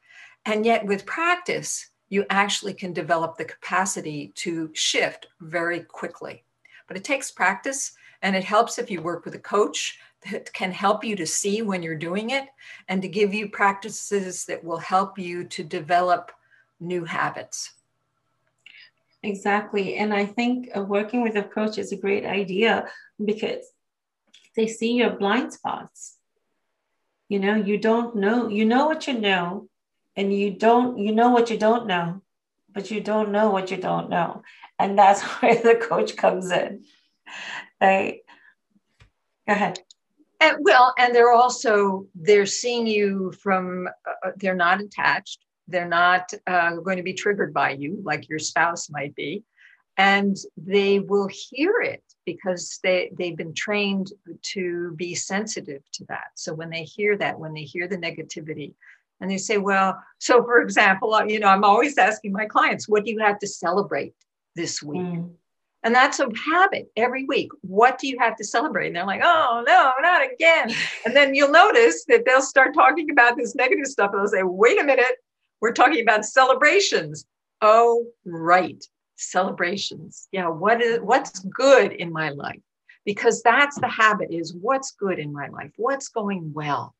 And 0.45 0.65
yet, 0.65 0.85
with 0.87 1.07
practice, 1.07 1.89
you 2.13 2.27
actually 2.29 2.75
can 2.75 2.93
develop 2.93 3.39
the 3.39 3.45
capacity 3.47 4.33
to 4.35 4.71
shift 4.75 5.29
very 5.41 5.81
quickly. 5.81 6.45
But 6.87 6.99
it 6.99 7.05
takes 7.05 7.31
practice 7.31 7.93
and 8.21 8.37
it 8.37 8.45
helps 8.45 8.79
if 8.79 8.91
you 8.91 9.01
work 9.01 9.25
with 9.25 9.35
a 9.35 9.39
coach 9.39 9.99
that 10.31 10.53
can 10.53 10.73
help 10.73 11.05
you 11.05 11.17
to 11.17 11.27
see 11.27 11.63
when 11.63 11.83
you're 11.83 11.97
doing 11.97 12.29
it 12.29 12.49
and 12.89 13.01
to 13.01 13.09
give 13.09 13.33
you 13.33 13.49
practices 13.49 14.45
that 14.45 14.63
will 14.63 14.77
help 14.77 15.19
you 15.19 15.45
to 15.45 15.65
develop 15.65 16.33
new 16.81 17.03
habits. 17.07 17.73
Exactly. 19.23 19.97
And 19.97 20.13
I 20.13 20.27
think 20.27 20.69
uh, 20.77 20.83
working 20.83 21.23
with 21.23 21.37
a 21.37 21.43
coach 21.43 21.79
is 21.79 21.93
a 21.93 21.97
great 21.97 22.27
idea 22.27 22.89
because 23.25 23.65
they 24.55 24.67
see 24.67 24.93
your 24.93 25.17
blind 25.17 25.55
spots. 25.55 26.19
You 27.31 27.39
know, 27.39 27.55
you 27.55 27.79
don't 27.79 28.17
know, 28.17 28.49
you 28.49 28.67
know 28.67 28.85
what 28.85 29.07
you 29.07 29.19
know, 29.19 29.71
and 30.17 30.33
you 30.33 30.51
don't 30.51 30.99
you 30.99 31.13
know 31.13 31.31
what 31.31 31.51
you 31.51 31.59
don't 31.59 31.87
know 31.87 32.21
but 32.75 32.91
you 32.91 33.01
don't 33.01 33.33
know 33.33 33.51
what 33.51 33.71
you 33.71 33.77
don't 33.77 34.09
know. 34.09 34.43
And 34.79 34.99
that's 34.99 35.21
where 35.43 35.61
the 35.61 35.75
coach 35.75 36.17
comes 36.17 36.51
in 36.51 36.85
right? 37.81 38.21
Go 39.47 39.55
ahead. 39.55 39.79
And 40.41 40.59
well 40.61 40.95
and 40.99 41.15
they're 41.15 41.33
also 41.33 42.07
they're 42.15 42.47
seeing 42.47 42.87
you 42.87 43.33
from 43.43 43.89
uh, 44.07 44.31
they're 44.37 44.55
not 44.55 44.81
attached. 44.81 45.45
They're 45.69 45.89
not 45.89 46.33
uh, 46.47 46.77
going 46.77 46.97
to 46.97 47.03
be 47.03 47.15
triggered 47.15 47.55
by 47.55 47.71
you 47.71 48.01
like 48.05 48.29
your 48.29 48.39
spouse 48.39 48.91
might 48.91 49.15
be. 49.15 49.45
And 49.99 50.37
they 50.57 51.01
will 51.01 51.29
hear 51.29 51.81
it 51.81 52.03
because 52.25 52.79
they 52.83 53.13
they've 53.17 53.37
been 53.37 53.55
trained 53.55 54.13
to 54.55 54.93
be 54.97 55.15
sensitive 55.15 55.83
to 55.93 56.05
that. 56.07 56.31
So 56.35 56.55
when 56.55 56.71
they 56.71 56.85
hear 56.85 57.17
that 57.19 57.39
when 57.39 57.53
they 57.53 57.63
hear 57.63 57.87
the 57.87 57.99
negativity 57.99 58.75
and 59.23 59.31
they 59.31 59.39
say, 59.39 59.57
well, 59.57 60.03
so 60.19 60.43
for 60.43 60.61
example, 60.61 61.15
uh, 61.15 61.25
you 61.25 61.39
know, 61.39 61.47
I'm 61.47 61.63
always 61.63 61.97
asking 61.97 62.33
my 62.33 62.45
clients, 62.45 62.89
what 62.89 63.05
do 63.05 63.13
you 63.13 63.21
have 63.21 63.39
to 63.39 63.47
celebrate 63.47 64.15
this 64.57 64.83
week? 64.83 65.01
Mm. 65.01 65.31
And 65.85 65.95
that's 65.95 66.19
a 66.19 66.29
habit 66.45 66.91
every 66.97 67.25
week. 67.25 67.51
What 67.63 67.99
do 67.99 68.09
you 68.09 68.19
have 68.19 68.37
to 68.37 68.45
celebrate? 68.45 68.89
And 68.89 68.97
they're 68.97 69.07
like, 69.07 69.21
oh, 69.23 69.63
no, 69.65 69.93
not 70.01 70.33
again. 70.33 70.73
and 71.07 71.15
then 71.15 71.37
you'll 71.37 71.53
notice 71.53 72.05
that 72.07 72.25
they'll 72.27 72.43
start 72.43 72.75
talking 72.75 73.11
about 73.11 73.37
this 73.37 73.55
negative 73.55 73.87
stuff. 73.87 74.11
And 74.13 74.21
they'll 74.21 74.29
say, 74.29 74.43
wait 74.43 74.81
a 74.81 74.85
minute, 74.85 75.17
we're 75.61 75.73
talking 75.73 76.03
about 76.03 76.25
celebrations. 76.25 77.25
Oh, 77.61 78.07
right. 78.25 78.85
Celebrations. 79.15 80.27
Yeah. 80.33 80.49
What 80.49 80.83
is 80.83 80.99
what's 81.01 81.39
good 81.41 81.93
in 81.93 82.13
my 82.13 82.31
life? 82.31 82.61
Because 83.05 83.41
that's 83.43 83.79
the 83.79 83.89
habit 83.89 84.33
is 84.33 84.53
what's 84.53 84.93
good 84.93 85.21
in 85.21 85.33
my 85.33 85.47
life? 85.47 85.71
What's 85.77 86.09
going 86.09 86.53
well? 86.53 86.95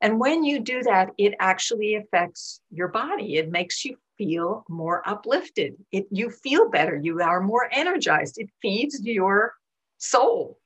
And 0.00 0.18
when 0.20 0.44
you 0.44 0.60
do 0.60 0.82
that, 0.82 1.10
it 1.18 1.34
actually 1.38 1.94
affects 1.94 2.60
your 2.70 2.88
body. 2.88 3.36
It 3.36 3.50
makes 3.50 3.84
you 3.84 3.96
feel 4.18 4.64
more 4.68 5.06
uplifted. 5.08 5.74
It, 5.92 6.06
you 6.10 6.30
feel 6.30 6.70
better. 6.70 6.96
You 6.96 7.20
are 7.20 7.40
more 7.40 7.68
energized. 7.72 8.38
It 8.38 8.50
feeds 8.62 9.00
your 9.02 9.54
soul. 9.98 10.58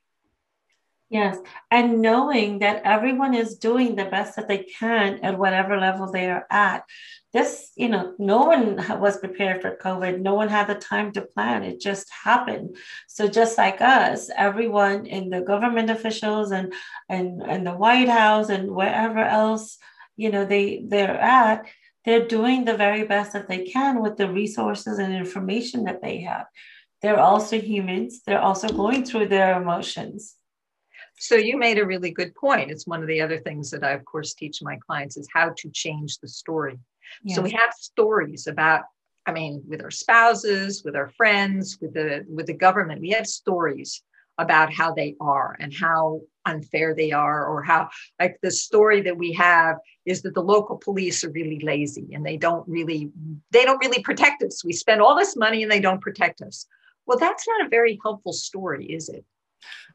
Yes. 1.10 1.38
And 1.70 2.02
knowing 2.02 2.58
that 2.58 2.82
everyone 2.84 3.32
is 3.32 3.56
doing 3.56 3.96
the 3.96 4.04
best 4.04 4.36
that 4.36 4.46
they 4.46 4.64
can 4.64 5.20
at 5.20 5.38
whatever 5.38 5.78
level 5.80 6.12
they 6.12 6.30
are 6.30 6.46
at. 6.50 6.84
This, 7.32 7.72
you 7.76 7.88
know, 7.88 8.14
no 8.18 8.42
one 8.42 8.76
was 9.00 9.16
prepared 9.16 9.62
for 9.62 9.78
COVID. 9.82 10.20
No 10.20 10.34
one 10.34 10.48
had 10.48 10.66
the 10.66 10.74
time 10.74 11.12
to 11.12 11.22
plan. 11.22 11.62
It 11.62 11.80
just 11.80 12.10
happened. 12.24 12.76
So 13.06 13.26
just 13.26 13.56
like 13.56 13.80
us, 13.80 14.30
everyone 14.36 15.06
in 15.06 15.30
the 15.30 15.40
government 15.40 15.88
officials 15.90 16.50
and 16.50 16.74
and, 17.08 17.42
and 17.42 17.66
the 17.66 17.76
White 17.76 18.08
House 18.08 18.50
and 18.50 18.70
wherever 18.70 19.20
else, 19.20 19.78
you 20.16 20.30
know, 20.30 20.44
they 20.44 20.84
they're 20.86 21.18
at, 21.18 21.66
they're 22.04 22.26
doing 22.26 22.64
the 22.64 22.76
very 22.76 23.04
best 23.04 23.32
that 23.32 23.48
they 23.48 23.64
can 23.64 24.02
with 24.02 24.18
the 24.18 24.30
resources 24.30 24.98
and 24.98 25.14
information 25.14 25.84
that 25.84 26.02
they 26.02 26.20
have. 26.20 26.46
They're 27.00 27.20
also 27.20 27.58
humans. 27.58 28.20
They're 28.26 28.40
also 28.40 28.68
going 28.68 29.06
through 29.06 29.28
their 29.28 29.60
emotions 29.60 30.34
so 31.18 31.34
you 31.34 31.58
made 31.58 31.78
a 31.78 31.86
really 31.86 32.10
good 32.10 32.34
point. 32.34 32.70
It's 32.70 32.86
one 32.86 33.02
of 33.02 33.08
the 33.08 33.20
other 33.20 33.38
things 33.38 33.70
that 33.70 33.84
I, 33.84 33.92
of 33.92 34.04
course, 34.04 34.34
teach 34.34 34.62
my 34.62 34.76
clients 34.86 35.16
is 35.16 35.28
how 35.32 35.50
to 35.56 35.70
change 35.70 36.18
the 36.18 36.28
story. 36.28 36.78
Yes. 37.22 37.36
So 37.36 37.42
we 37.42 37.50
have 37.50 37.72
stories 37.78 38.46
about 38.46 38.82
I 39.28 39.32
mean, 39.32 39.62
with 39.68 39.82
our 39.82 39.90
spouses, 39.90 40.82
with 40.82 40.96
our 40.96 41.10
friends, 41.10 41.76
with 41.82 41.92
the 41.92 42.24
with 42.28 42.46
the 42.46 42.54
government, 42.54 43.02
we 43.02 43.10
have 43.10 43.26
stories 43.26 44.02
about 44.38 44.72
how 44.72 44.94
they 44.94 45.16
are 45.20 45.54
and 45.60 45.74
how 45.74 46.22
unfair 46.46 46.94
they 46.94 47.12
are, 47.12 47.44
or 47.46 47.62
how 47.62 47.90
like 48.18 48.38
the 48.42 48.50
story 48.50 49.02
that 49.02 49.18
we 49.18 49.32
have 49.34 49.76
is 50.06 50.22
that 50.22 50.32
the 50.32 50.40
local 50.40 50.78
police 50.78 51.24
are 51.24 51.30
really 51.30 51.60
lazy 51.60 52.08
and 52.14 52.24
they 52.24 52.38
don't 52.38 52.66
really 52.66 53.10
they 53.50 53.66
don't 53.66 53.84
really 53.84 54.02
protect 54.02 54.42
us. 54.42 54.64
We 54.64 54.72
spend 54.72 55.02
all 55.02 55.14
this 55.14 55.36
money 55.36 55.62
and 55.62 55.70
they 55.70 55.80
don't 55.80 56.00
protect 56.00 56.40
us. 56.40 56.66
Well, 57.04 57.18
that's 57.18 57.46
not 57.46 57.66
a 57.66 57.68
very 57.68 57.98
helpful 58.02 58.32
story, 58.32 58.86
is 58.86 59.10
it? 59.10 59.26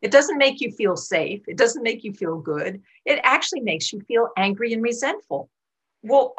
It 0.01 0.11
doesn't 0.11 0.37
make 0.37 0.61
you 0.61 0.71
feel 0.71 0.95
safe. 0.95 1.41
It 1.47 1.57
doesn't 1.57 1.83
make 1.83 2.03
you 2.03 2.13
feel 2.13 2.37
good. 2.37 2.81
It 3.05 3.19
actually 3.23 3.61
makes 3.61 3.93
you 3.93 4.01
feel 4.01 4.29
angry 4.37 4.73
and 4.73 4.83
resentful. 4.83 5.49
Well, 6.01 6.35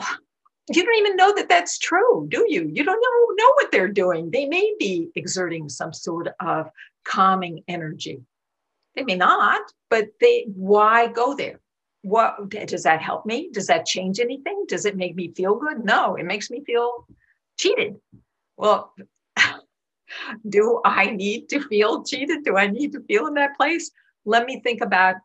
you 0.68 0.84
don't 0.84 0.98
even 0.98 1.16
know 1.16 1.34
that 1.34 1.48
that's 1.48 1.78
true, 1.78 2.26
do 2.28 2.44
you? 2.48 2.70
You 2.72 2.84
don't 2.84 3.00
know, 3.00 3.44
know 3.44 3.52
what 3.54 3.72
they're 3.72 3.88
doing. 3.88 4.30
They 4.30 4.46
may 4.46 4.74
be 4.78 5.10
exerting 5.14 5.68
some 5.68 5.92
sort 5.92 6.28
of 6.40 6.70
calming 7.04 7.62
energy. 7.68 8.20
They 8.94 9.02
may 9.02 9.16
not, 9.16 9.62
but 9.90 10.08
they 10.20 10.46
why 10.54 11.08
go 11.08 11.34
there? 11.34 11.60
What 12.02 12.50
does 12.50 12.82
that 12.82 13.00
help 13.00 13.24
me? 13.24 13.48
Does 13.50 13.66
that 13.68 13.86
change 13.86 14.20
anything? 14.20 14.64
Does 14.68 14.84
it 14.84 14.96
make 14.96 15.16
me 15.16 15.32
feel 15.32 15.56
good? 15.56 15.84
No, 15.84 16.16
it 16.16 16.24
makes 16.24 16.50
me 16.50 16.62
feel 16.64 17.06
cheated. 17.58 17.96
Well, 18.56 18.94
do 20.48 20.80
I 20.84 21.10
need 21.10 21.48
to 21.50 21.60
feel 21.60 22.04
cheated? 22.04 22.44
Do 22.44 22.56
I 22.56 22.68
need 22.68 22.92
to 22.92 23.00
feel 23.00 23.26
in 23.26 23.34
that 23.34 23.56
place? 23.56 23.90
Let 24.24 24.46
me 24.46 24.60
think 24.60 24.80
about 24.80 25.16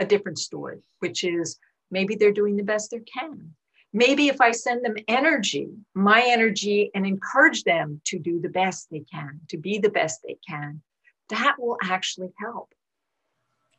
a 0.00 0.06
different 0.06 0.38
story, 0.38 0.78
which 1.00 1.24
is 1.24 1.58
maybe 1.90 2.14
they're 2.14 2.32
doing 2.32 2.56
the 2.56 2.62
best 2.62 2.90
they 2.90 3.00
can 3.00 3.54
maybe 3.92 4.28
if 4.28 4.40
I 4.40 4.52
send 4.52 4.84
them 4.84 4.96
energy, 5.06 5.68
my 5.94 6.22
energy, 6.26 6.90
and 6.94 7.06
encourage 7.06 7.64
them 7.64 8.00
to 8.04 8.18
do 8.18 8.40
the 8.40 8.48
best 8.48 8.88
they 8.90 9.04
can, 9.12 9.40
to 9.48 9.56
be 9.56 9.78
the 9.78 9.90
best 9.90 10.20
they 10.26 10.38
can, 10.48 10.82
that 11.30 11.56
will 11.58 11.76
actually 11.82 12.30
help. 12.38 12.72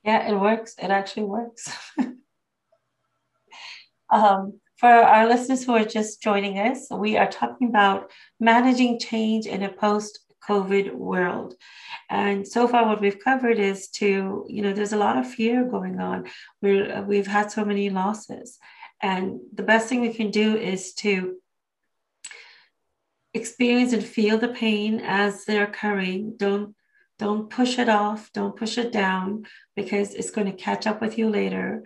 Yeah, 0.03 0.29
it 0.29 0.35
works. 0.35 0.75
It 0.81 0.91
actually 0.91 1.23
works. 1.23 1.69
um, 4.09 4.59
for 4.77 4.87
our 4.87 5.27
listeners 5.27 5.65
who 5.65 5.73
are 5.73 5.83
just 5.83 6.21
joining 6.21 6.57
us, 6.57 6.87
we 6.89 7.17
are 7.17 7.29
talking 7.29 7.67
about 7.67 8.11
managing 8.39 8.99
change 8.99 9.45
in 9.45 9.63
a 9.63 9.69
post 9.69 10.19
COVID 10.47 10.93
world. 10.93 11.55
And 12.09 12.47
so 12.47 12.67
far, 12.67 12.85
what 12.85 13.01
we've 13.01 13.23
covered 13.23 13.59
is 13.59 13.89
to, 13.89 14.45
you 14.47 14.61
know, 14.61 14.73
there's 14.73 14.93
a 14.93 14.97
lot 14.97 15.17
of 15.17 15.29
fear 15.29 15.65
going 15.65 15.99
on. 15.99 16.27
We're, 16.61 17.01
we've 17.03 17.27
had 17.27 17.51
so 17.51 17.65
many 17.65 17.89
losses. 17.89 18.57
And 19.01 19.39
the 19.53 19.63
best 19.63 19.87
thing 19.87 20.01
we 20.01 20.13
can 20.13 20.31
do 20.31 20.57
is 20.57 20.93
to 20.95 21.37
experience 23.33 23.93
and 23.93 24.03
feel 24.03 24.37
the 24.37 24.49
pain 24.49 25.01
as 25.03 25.45
they're 25.45 25.63
occurring. 25.63 26.35
Don't 26.37 26.75
don't 27.17 27.49
push 27.49 27.77
it 27.77 27.89
off, 27.89 28.31
don't 28.33 28.55
push 28.55 28.77
it 28.77 28.93
down 28.93 29.45
because 29.75 30.13
it's 30.13 30.31
going 30.31 30.47
to 30.47 30.53
catch 30.53 30.87
up 30.87 31.01
with 31.01 31.17
you 31.17 31.29
later. 31.29 31.83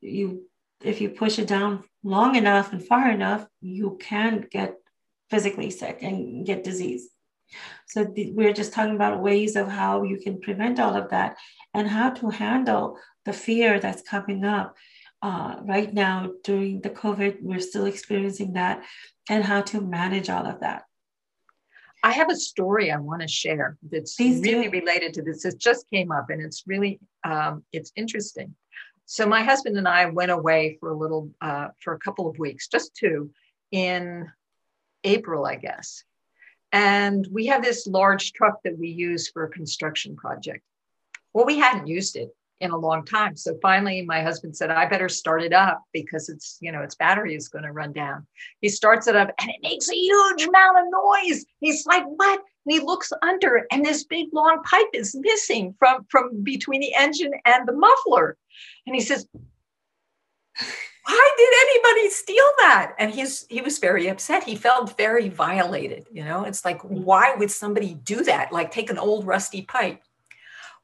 You 0.00 0.44
if 0.82 1.00
you 1.00 1.08
push 1.08 1.38
it 1.38 1.48
down 1.48 1.84
long 2.02 2.36
enough 2.36 2.72
and 2.72 2.86
far 2.86 3.10
enough, 3.10 3.46
you 3.62 3.96
can 4.00 4.46
get 4.50 4.74
physically 5.30 5.70
sick 5.70 5.98
and 6.02 6.44
get 6.44 6.64
disease. 6.64 7.08
So 7.86 8.04
the, 8.04 8.32
we're 8.32 8.52
just 8.52 8.72
talking 8.72 8.94
about 8.94 9.22
ways 9.22 9.56
of 9.56 9.68
how 9.68 10.02
you 10.02 10.18
can 10.18 10.40
prevent 10.40 10.80
all 10.80 10.94
of 10.94 11.10
that 11.10 11.36
and 11.72 11.88
how 11.88 12.10
to 12.10 12.30
handle 12.30 12.98
the 13.24 13.32
fear 13.32 13.80
that's 13.80 14.02
coming 14.02 14.44
up 14.44 14.76
uh, 15.22 15.56
right 15.62 15.92
now 15.94 16.30
during 16.42 16.82
the 16.82 16.90
COVID, 16.90 17.40
we're 17.40 17.58
still 17.58 17.86
experiencing 17.86 18.52
that 18.52 18.84
and 19.30 19.42
how 19.42 19.62
to 19.62 19.80
manage 19.80 20.28
all 20.28 20.46
of 20.46 20.60
that. 20.60 20.82
I 22.02 22.12
have 22.12 22.30
a 22.30 22.36
story 22.36 22.92
I 22.92 22.98
want 22.98 23.22
to 23.22 23.28
share 23.28 23.78
that's 23.90 24.16
Please 24.16 24.42
really 24.42 24.64
do. 24.64 24.78
related 24.78 25.14
to 25.14 25.22
this. 25.22 25.46
It 25.46 25.58
just 25.58 25.88
came 25.90 26.12
up 26.12 26.28
and 26.28 26.42
it's 26.42 26.64
really, 26.66 27.00
um, 27.24 27.64
it's 27.72 27.90
interesting. 27.96 28.54
So 29.06 29.24
my 29.26 29.42
husband 29.42 29.78
and 29.78 29.88
I 29.88 30.04
went 30.06 30.30
away 30.30 30.76
for 30.78 30.90
a 30.90 30.96
little, 30.96 31.30
uh, 31.40 31.68
for 31.80 31.94
a 31.94 31.98
couple 31.98 32.28
of 32.28 32.38
weeks, 32.38 32.68
just 32.68 32.94
two, 32.94 33.30
in 33.72 34.30
April, 35.04 35.46
I 35.46 35.56
guess. 35.56 36.04
And 36.74 37.28
we 37.30 37.46
have 37.46 37.62
this 37.62 37.86
large 37.86 38.32
truck 38.32 38.58
that 38.64 38.76
we 38.76 38.88
use 38.88 39.30
for 39.30 39.44
a 39.44 39.48
construction 39.48 40.16
project. 40.16 40.64
Well, 41.32 41.46
we 41.46 41.56
hadn't 41.56 41.86
used 41.86 42.16
it 42.16 42.30
in 42.60 42.72
a 42.72 42.76
long 42.76 43.04
time. 43.04 43.36
So 43.36 43.56
finally, 43.62 44.02
my 44.02 44.22
husband 44.22 44.56
said, 44.56 44.72
I 44.72 44.86
better 44.86 45.08
start 45.08 45.44
it 45.44 45.52
up 45.52 45.82
because 45.92 46.28
it's, 46.28 46.58
you 46.60 46.72
know, 46.72 46.82
its 46.82 46.96
battery 46.96 47.36
is 47.36 47.48
going 47.48 47.62
to 47.62 47.70
run 47.70 47.92
down. 47.92 48.26
He 48.60 48.68
starts 48.68 49.06
it 49.06 49.14
up 49.14 49.30
and 49.40 49.50
it 49.50 49.62
makes 49.62 49.88
a 49.88 49.94
huge 49.94 50.42
amount 50.42 50.78
of 50.78 50.84
noise. 50.90 51.44
He's 51.60 51.86
like, 51.86 52.02
what? 52.06 52.40
And 52.66 52.72
he 52.72 52.80
looks 52.80 53.12
under 53.22 53.66
and 53.70 53.84
this 53.84 54.02
big 54.02 54.26
long 54.32 54.60
pipe 54.64 54.88
is 54.94 55.14
missing 55.14 55.76
from, 55.78 56.06
from 56.08 56.42
between 56.42 56.80
the 56.80 56.94
engine 56.94 57.34
and 57.44 57.68
the 57.68 57.72
muffler. 57.72 58.36
And 58.84 58.96
he 58.96 59.00
says, 59.00 59.28
why 61.06 61.30
did 61.36 61.52
anybody 61.60 62.10
steal 62.10 62.50
that? 62.58 62.94
And 62.98 63.12
he's 63.12 63.46
he 63.48 63.60
was 63.60 63.78
very 63.78 64.08
upset. 64.08 64.44
He 64.44 64.56
felt 64.56 64.96
very 64.96 65.28
violated 65.28 66.06
you 66.10 66.24
know? 66.24 66.44
It's 66.44 66.64
like 66.64 66.80
why 66.82 67.34
would 67.34 67.50
somebody 67.50 67.94
do 67.94 68.24
that? 68.24 68.52
Like 68.52 68.70
take 68.70 68.90
an 68.90 68.98
old 68.98 69.26
rusty 69.26 69.62
pipe. 69.62 70.02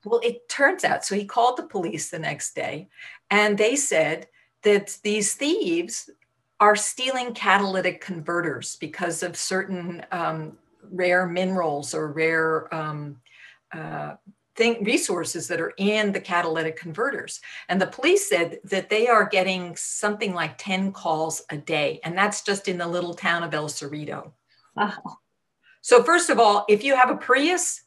Well, 0.05 0.21
it 0.23 0.49
turns 0.49 0.83
out, 0.83 1.05
so 1.05 1.15
he 1.15 1.27
called 1.27 1.59
the 1.59 1.65
police 1.65 2.09
the 2.09 2.19
next 2.19 2.55
day, 2.55 2.89
and 3.31 3.59
they 3.59 3.77
said 3.77 4.29
that 4.63 4.97
these 5.03 5.35
thieves 5.35 6.09
are 6.59 6.77
stealing 6.77 7.35
catalytic 7.35 8.01
converters 8.01 8.77
because 8.77 9.23
of 9.23 9.37
certain 9.37 10.05
um, 10.11 10.57
rare 10.91 11.27
minerals 11.27 11.95
or 11.95 12.13
rare 12.13 12.73
um, 12.75 13.17
uh, 13.73 14.15
thing, 14.57 14.83
resources 14.85 15.49
that 15.49 15.61
are 15.61 15.73
in 15.77 16.13
the 16.13 16.21
catalytic 16.21 16.77
converters. 16.77 17.41
And 17.69 17.81
the 17.81 17.87
police 17.87 18.29
said 18.29 18.59
that 18.65 18.91
they 18.91 19.09
are 19.09 19.29
getting 19.29 19.77
something 19.77 20.35
like 20.35 20.59
10 20.59 20.93
calls 20.93 21.43
a 21.51 21.57
day, 21.57 22.01
and 22.05 22.17
that's 22.17 22.43
just 22.43 22.69
in 22.69 22.79
the 22.79 22.87
little 22.87 23.15
town 23.15 23.43
of 23.43 23.55
El 23.55 23.69
Cerrito. 23.69 24.33
Wow. 24.77 25.19
So, 25.81 26.03
first 26.03 26.31
of 26.31 26.39
all, 26.39 26.67
if 26.69 26.85
you 26.85 26.95
have 26.95 27.11
a 27.11 27.17
Prius, 27.17 27.83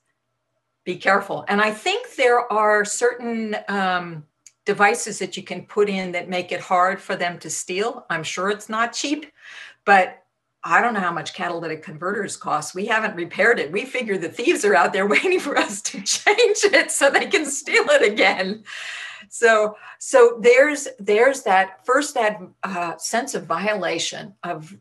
be 0.84 0.96
careful. 0.98 1.46
And 1.48 1.62
I 1.62 1.72
think 1.72 2.16
there 2.16 2.52
are 2.52 2.84
certain 2.84 3.56
um, 3.68 4.26
devices 4.66 5.20
that 5.20 5.38
you 5.38 5.44
can 5.44 5.66
put 5.66 5.90
in 5.90 6.12
that 6.14 6.30
make 6.30 6.52
it 6.52 6.60
hard 6.60 7.02
for 7.02 7.16
them 7.16 7.40
to 7.40 7.50
steal. 7.50 8.06
I'm 8.10 8.24
sure 8.24 8.50
it's 8.50 8.70
not 8.70 8.94
cheap, 8.94 9.32
but 9.86 10.23
I 10.64 10.82
don't 10.82 10.94
know 10.94 11.00
how 11.02 11.12
much 11.12 11.34
catalytic 11.34 11.84
converters 11.84 12.38
cost. 12.38 12.74
We 12.74 12.86
haven't 12.86 13.16
repaired 13.16 13.60
it. 13.60 13.72
We 13.72 13.86
figure 13.86 14.18
the 14.18 14.30
thieves 14.30 14.64
are 14.64 14.76
out 14.76 14.94
there 14.94 15.08
waiting 15.16 15.40
for 15.40 15.58
us 15.58 15.82
to 15.84 16.02
change 16.02 16.64
it 16.64 16.92
so 16.92 17.10
they 17.10 17.26
can 17.26 17.46
steal 17.46 17.86
it 17.90 18.12
again. 18.12 18.64
So, 19.30 19.78
so 20.00 20.38
there's 20.42 20.88
there's 21.00 21.44
that 21.44 21.86
first 21.86 22.14
that 22.16 22.40
uh, 22.64 22.98
sense 22.98 23.36
of 23.36 23.46
violation 23.46 24.36
of 24.44 24.78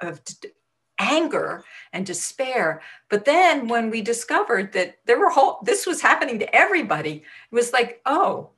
of 0.00 0.20
anger 0.98 1.64
and 1.92 2.06
despair. 2.06 2.80
But 3.08 3.24
then 3.24 3.68
when 3.68 3.90
we 3.90 4.00
discovered 4.00 4.72
that 4.72 4.98
there 5.06 5.18
were 5.18 5.30
whole, 5.30 5.58
this 5.64 5.86
was 5.86 6.00
happening 6.00 6.38
to 6.38 6.54
everybody, 6.54 7.16
it 7.16 7.54
was 7.54 7.72
like, 7.72 8.00
oh, 8.06 8.50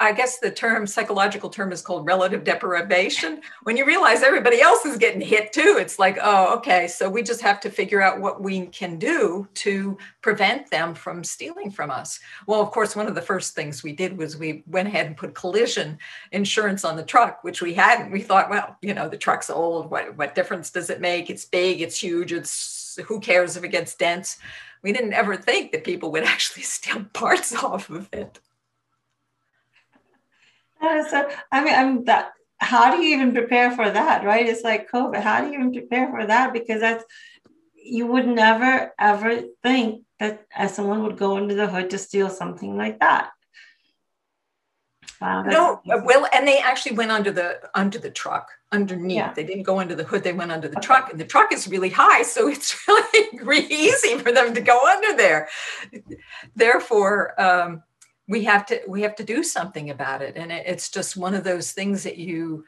I 0.00 0.10
guess 0.12 0.40
the 0.40 0.50
term, 0.50 0.88
psychological 0.88 1.48
term 1.48 1.70
is 1.70 1.80
called 1.80 2.04
relative 2.04 2.42
deprivation. 2.42 3.40
When 3.62 3.76
you 3.76 3.86
realize 3.86 4.24
everybody 4.24 4.60
else 4.60 4.84
is 4.84 4.98
getting 4.98 5.20
hit 5.20 5.52
too, 5.52 5.76
it's 5.78 6.00
like, 6.00 6.18
oh, 6.20 6.56
okay, 6.56 6.88
so 6.88 7.08
we 7.08 7.22
just 7.22 7.40
have 7.42 7.60
to 7.60 7.70
figure 7.70 8.02
out 8.02 8.20
what 8.20 8.42
we 8.42 8.66
can 8.66 8.98
do 8.98 9.46
to 9.54 9.96
prevent 10.20 10.68
them 10.68 10.96
from 10.96 11.22
stealing 11.22 11.70
from 11.70 11.92
us. 11.92 12.18
Well, 12.48 12.60
of 12.60 12.72
course, 12.72 12.96
one 12.96 13.06
of 13.06 13.14
the 13.14 13.22
first 13.22 13.54
things 13.54 13.84
we 13.84 13.92
did 13.92 14.18
was 14.18 14.36
we 14.36 14.64
went 14.66 14.88
ahead 14.88 15.06
and 15.06 15.16
put 15.16 15.32
collision 15.32 15.96
insurance 16.32 16.84
on 16.84 16.96
the 16.96 17.04
truck, 17.04 17.44
which 17.44 17.62
we 17.62 17.72
hadn't. 17.72 18.10
We 18.10 18.20
thought, 18.20 18.50
well, 18.50 18.76
you 18.82 18.94
know, 18.94 19.08
the 19.08 19.16
truck's 19.16 19.48
old. 19.48 19.92
What, 19.92 20.18
what 20.18 20.34
difference 20.34 20.70
does 20.70 20.90
it 20.90 21.00
make? 21.00 21.30
It's 21.30 21.44
big, 21.44 21.80
it's 21.80 22.02
huge, 22.02 22.32
it's 22.32 22.98
who 23.06 23.20
cares 23.20 23.56
if 23.56 23.62
it 23.62 23.68
gets 23.68 23.94
dents? 23.94 24.38
We 24.82 24.92
didn't 24.92 25.14
ever 25.14 25.36
think 25.36 25.70
that 25.70 25.84
people 25.84 26.10
would 26.10 26.24
actually 26.24 26.64
steal 26.64 27.04
parts 27.12 27.54
off 27.54 27.90
of 27.90 28.08
it 28.12 28.40
so 31.08 31.28
I 31.52 31.64
mean, 31.64 31.74
I'm 31.74 32.04
that. 32.04 32.32
How 32.58 32.94
do 32.94 33.02
you 33.02 33.16
even 33.16 33.34
prepare 33.34 33.70
for 33.72 33.90
that, 33.90 34.24
right? 34.24 34.46
It's 34.46 34.62
like 34.62 34.90
COVID. 34.90 35.20
How 35.20 35.40
do 35.40 35.48
you 35.48 35.54
even 35.54 35.72
prepare 35.72 36.08
for 36.10 36.26
that? 36.26 36.52
Because 36.52 36.80
that's 36.80 37.04
you 37.74 38.06
would 38.06 38.26
never 38.26 38.92
ever 38.98 39.42
think 39.62 40.04
that 40.18 40.46
someone 40.70 41.02
would 41.02 41.18
go 41.18 41.36
into 41.36 41.54
the 41.54 41.66
hood 41.66 41.90
to 41.90 41.98
steal 41.98 42.30
something 42.30 42.76
like 42.76 43.00
that. 43.00 43.30
Wow, 45.20 45.42
no, 45.42 45.80
amazing. 45.84 46.04
well, 46.04 46.26
and 46.34 46.46
they 46.46 46.58
actually 46.58 46.96
went 46.96 47.10
under 47.10 47.30
the 47.30 47.60
under 47.74 47.98
the 47.98 48.10
truck 48.10 48.50
underneath. 48.72 49.16
Yeah. 49.16 49.32
They 49.32 49.44
didn't 49.44 49.62
go 49.62 49.78
under 49.78 49.94
the 49.94 50.04
hood; 50.04 50.22
they 50.22 50.32
went 50.32 50.52
under 50.52 50.68
the 50.68 50.76
okay. 50.78 50.86
truck, 50.86 51.10
and 51.10 51.20
the 51.20 51.24
truck 51.24 51.52
is 51.52 51.68
really 51.68 51.90
high, 51.90 52.22
so 52.22 52.48
it's 52.48 52.76
really 53.42 53.72
easy 53.72 54.18
for 54.18 54.32
them 54.32 54.54
to 54.54 54.60
go 54.60 54.78
under 54.86 55.16
there. 55.16 55.48
Therefore, 56.56 57.40
um, 57.40 57.82
we 58.28 58.44
have 58.44 58.66
to 58.66 58.80
we 58.88 59.02
have 59.02 59.16
to 59.16 59.24
do 59.24 59.42
something 59.42 59.90
about 59.90 60.22
it. 60.22 60.36
And 60.36 60.50
it, 60.50 60.64
it's 60.66 60.90
just 60.90 61.16
one 61.16 61.34
of 61.34 61.44
those 61.44 61.72
things 61.72 62.02
that 62.04 62.18
you 62.18 62.64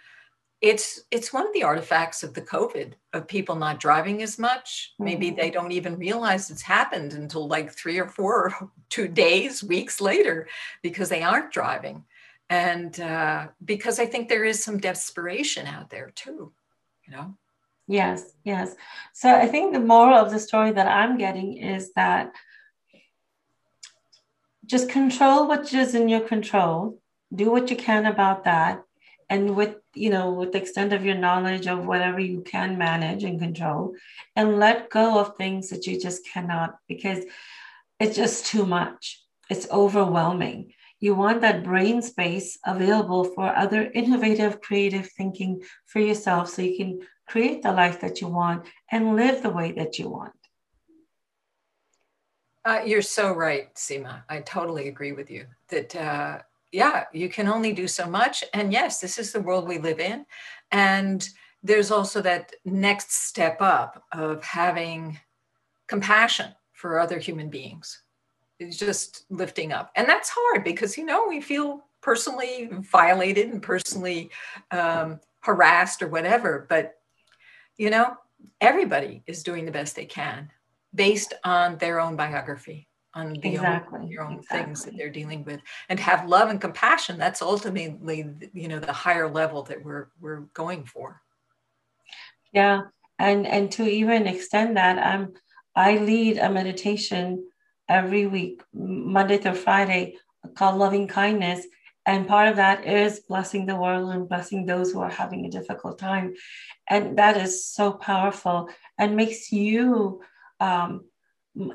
it's 0.62 1.02
it's 1.10 1.32
one 1.32 1.46
of 1.46 1.52
the 1.52 1.62
artifacts 1.62 2.22
of 2.22 2.32
the 2.32 2.40
covid 2.40 2.94
of 3.12 3.28
people 3.28 3.56
not 3.56 3.80
driving 3.80 4.22
as 4.22 4.38
much. 4.38 4.92
Mm-hmm. 4.94 5.04
maybe 5.04 5.30
they 5.30 5.50
don't 5.50 5.72
even 5.72 5.98
realize 5.98 6.50
it's 6.50 6.62
happened 6.62 7.12
until 7.12 7.46
like 7.46 7.72
three 7.72 7.98
or 7.98 8.08
four 8.08 8.54
two 8.88 9.08
days 9.08 9.62
weeks 9.62 10.00
later 10.00 10.48
because 10.82 11.08
they 11.08 11.22
aren't 11.22 11.52
driving. 11.52 12.04
And 12.48 12.98
uh, 13.00 13.48
because 13.64 13.98
i 13.98 14.06
think 14.06 14.28
there 14.28 14.44
is 14.44 14.62
some 14.62 14.78
desperation 14.78 15.66
out 15.66 15.90
there 15.90 16.10
too 16.14 16.52
you 17.06 17.12
know? 17.12 17.34
Yes 17.88 18.32
yes. 18.44 18.74
So 19.12 19.34
i 19.34 19.46
think 19.46 19.72
the 19.72 19.80
moral 19.80 20.18
of 20.18 20.30
the 20.30 20.38
story 20.38 20.72
that 20.72 20.88
i'm 20.88 21.18
getting 21.18 21.56
is 21.58 21.92
that 21.94 22.32
just 24.66 24.90
control 24.90 25.46
what 25.46 25.72
is 25.72 25.94
in 25.94 26.08
your 26.08 26.20
control. 26.20 26.98
Do 27.34 27.50
what 27.50 27.70
you 27.70 27.76
can 27.76 28.06
about 28.06 28.44
that. 28.44 28.82
And 29.28 29.56
with 29.56 29.76
you 29.94 30.10
know 30.10 30.32
with 30.32 30.52
the 30.52 30.58
extent 30.58 30.92
of 30.92 31.04
your 31.04 31.16
knowledge 31.16 31.66
of 31.66 31.86
whatever 31.86 32.20
you 32.20 32.42
can 32.42 32.78
manage 32.78 33.24
and 33.24 33.40
control 33.40 33.94
and 34.36 34.58
let 34.58 34.90
go 34.90 35.18
of 35.18 35.36
things 35.36 35.70
that 35.70 35.86
you 35.86 36.00
just 36.00 36.26
cannot 36.32 36.76
because 36.86 37.24
it's 37.98 38.16
just 38.16 38.46
too 38.46 38.64
much. 38.64 39.22
It's 39.50 39.68
overwhelming. 39.70 40.72
You 41.00 41.14
want 41.14 41.40
that 41.40 41.64
brain 41.64 42.02
space 42.02 42.58
available 42.64 43.24
for 43.24 43.54
other 43.54 43.90
innovative 43.94 44.60
creative 44.60 45.10
thinking 45.10 45.62
for 45.86 46.00
yourself 46.00 46.48
so 46.48 46.62
you 46.62 46.76
can 46.76 47.00
create 47.26 47.62
the 47.62 47.72
life 47.72 48.00
that 48.00 48.20
you 48.20 48.28
want 48.28 48.66
and 48.90 49.16
live 49.16 49.42
the 49.42 49.50
way 49.50 49.72
that 49.72 49.98
you 49.98 50.08
want 50.08 50.45
uh, 52.66 52.82
you're 52.84 53.00
so 53.00 53.32
right, 53.32 53.72
Seema. 53.74 54.22
I 54.28 54.40
totally 54.40 54.88
agree 54.88 55.12
with 55.12 55.30
you 55.30 55.46
that 55.68 55.94
uh, 55.94 56.38
yeah, 56.72 57.04
you 57.12 57.28
can 57.28 57.48
only 57.48 57.72
do 57.72 57.86
so 57.86 58.06
much. 58.06 58.44
And 58.52 58.72
yes, 58.72 59.00
this 59.00 59.18
is 59.18 59.32
the 59.32 59.40
world 59.40 59.66
we 59.66 59.78
live 59.78 60.00
in. 60.00 60.26
And 60.72 61.26
there's 61.62 61.90
also 61.90 62.20
that 62.22 62.52
next 62.64 63.12
step 63.12 63.62
up 63.62 64.04
of 64.12 64.42
having 64.42 65.18
compassion 65.86 66.52
for 66.72 66.98
other 66.98 67.18
human 67.18 67.48
beings. 67.48 68.02
It's 68.58 68.76
just 68.76 69.24
lifting 69.30 69.72
up. 69.72 69.92
And 69.96 70.08
that's 70.08 70.30
hard 70.32 70.64
because, 70.64 70.98
you 70.98 71.04
know, 71.04 71.26
we 71.28 71.40
feel 71.40 71.84
personally 72.02 72.68
violated 72.72 73.50
and 73.50 73.62
personally 73.62 74.30
um, 74.70 75.20
harassed 75.40 76.02
or 76.02 76.08
whatever. 76.08 76.66
But, 76.68 76.98
you 77.76 77.90
know, 77.90 78.16
everybody 78.60 79.22
is 79.26 79.42
doing 79.42 79.64
the 79.64 79.72
best 79.72 79.94
they 79.94 80.04
can 80.04 80.50
based 80.96 81.34
on 81.44 81.78
their 81.78 82.00
own 82.00 82.16
biography 82.16 82.88
on 83.14 83.32
the 83.32 83.48
exactly. 83.48 84.00
own, 84.00 84.08
your 84.08 84.24
own 84.24 84.38
exactly. 84.38 84.58
things 84.58 84.84
that 84.84 84.96
they're 84.96 85.10
dealing 85.10 85.44
with 85.44 85.60
and 85.88 85.98
have 85.98 86.28
love 86.28 86.50
and 86.50 86.60
compassion 86.60 87.18
that's 87.18 87.42
ultimately 87.42 88.26
you 88.52 88.68
know 88.68 88.78
the 88.78 88.92
higher 88.92 89.28
level 89.28 89.62
that 89.62 89.82
we're 89.84 90.08
we're 90.20 90.40
going 90.52 90.84
for 90.84 91.22
yeah 92.52 92.82
and 93.18 93.46
and 93.46 93.72
to 93.72 93.84
even 93.84 94.26
extend 94.26 94.76
that 94.76 94.98
um 94.98 95.32
i 95.74 95.96
lead 95.96 96.36
a 96.38 96.50
meditation 96.50 97.44
every 97.88 98.26
week 98.26 98.62
monday 98.74 99.38
through 99.38 99.54
friday 99.54 100.16
called 100.54 100.76
loving 100.76 101.08
kindness 101.08 101.66
and 102.04 102.28
part 102.28 102.48
of 102.48 102.56
that 102.56 102.86
is 102.86 103.20
blessing 103.20 103.66
the 103.66 103.74
world 103.74 104.10
and 104.10 104.28
blessing 104.28 104.64
those 104.64 104.92
who 104.92 105.00
are 105.00 105.10
having 105.10 105.46
a 105.46 105.50
difficult 105.50 105.98
time 105.98 106.34
and 106.88 107.18
that 107.18 107.36
is 107.36 107.64
so 107.64 107.92
powerful 107.92 108.68
and 108.98 109.16
makes 109.16 109.50
you 109.50 110.20
um, 110.60 111.04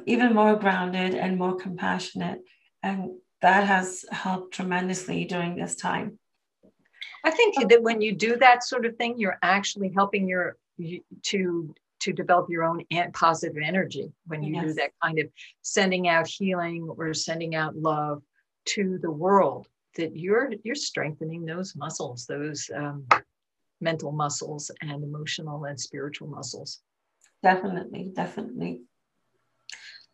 even 0.06 0.34
more 0.34 0.56
grounded 0.56 1.16
and 1.16 1.38
more 1.38 1.56
compassionate. 1.56 2.42
And 2.84 3.12
that 3.42 3.66
has 3.68 4.06
helped 4.12 4.54
tremendously 4.54 5.26
during 5.26 5.56
this 5.56 5.76
time. 5.76 6.20
I 7.24 7.32
think 7.32 7.70
that 7.70 7.84
when 7.84 8.02
you 8.02 8.14
do 8.14 8.38
that 8.38 8.64
sort 8.64 8.86
of 8.86 8.96
thing, 8.98 9.16
you're 9.18 9.38
actually 9.42 9.92
helping 9.94 10.28
your 10.28 10.58
to 11.24 11.76
to 12.00 12.12
develop 12.12 12.50
your 12.50 12.64
own 12.64 12.84
positive 13.14 13.62
energy 13.64 14.12
when 14.26 14.42
you 14.42 14.56
yes. 14.56 14.64
do 14.66 14.74
that 14.74 14.92
kind 15.04 15.20
of 15.20 15.28
sending 15.62 16.08
out 16.08 16.28
healing 16.28 16.90
or 16.98 17.14
sending 17.14 17.54
out 17.56 17.76
love 17.76 18.24
to 18.66 18.98
the 19.02 19.12
world 19.12 19.68
that 19.96 20.18
you're 20.18 20.52
you're 20.64 20.76
strengthening 20.76 21.46
those 21.46 21.76
muscles 21.76 22.26
those 22.26 22.70
um, 22.76 23.06
mental 23.82 24.12
muscles 24.12 24.72
and 24.82 25.04
emotional 25.04 25.66
and 25.66 25.80
spiritual 25.80 26.28
muscles 26.28 26.80
definitely 27.44 28.12
definitely 28.16 28.82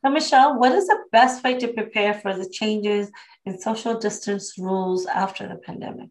now, 0.04 0.12
Michelle, 0.12 0.60
what 0.60 0.74
is 0.74 0.88
the 0.88 1.04
best 1.12 1.44
way 1.44 1.58
to 1.60 1.68
prepare 1.68 2.14
for 2.14 2.34
the 2.34 2.48
changes 2.48 3.12
in 3.46 3.60
social 3.60 3.98
distance 4.00 4.58
rules 4.58 5.06
after 5.06 5.48
the 5.48 5.56
pandemic? 5.56 6.10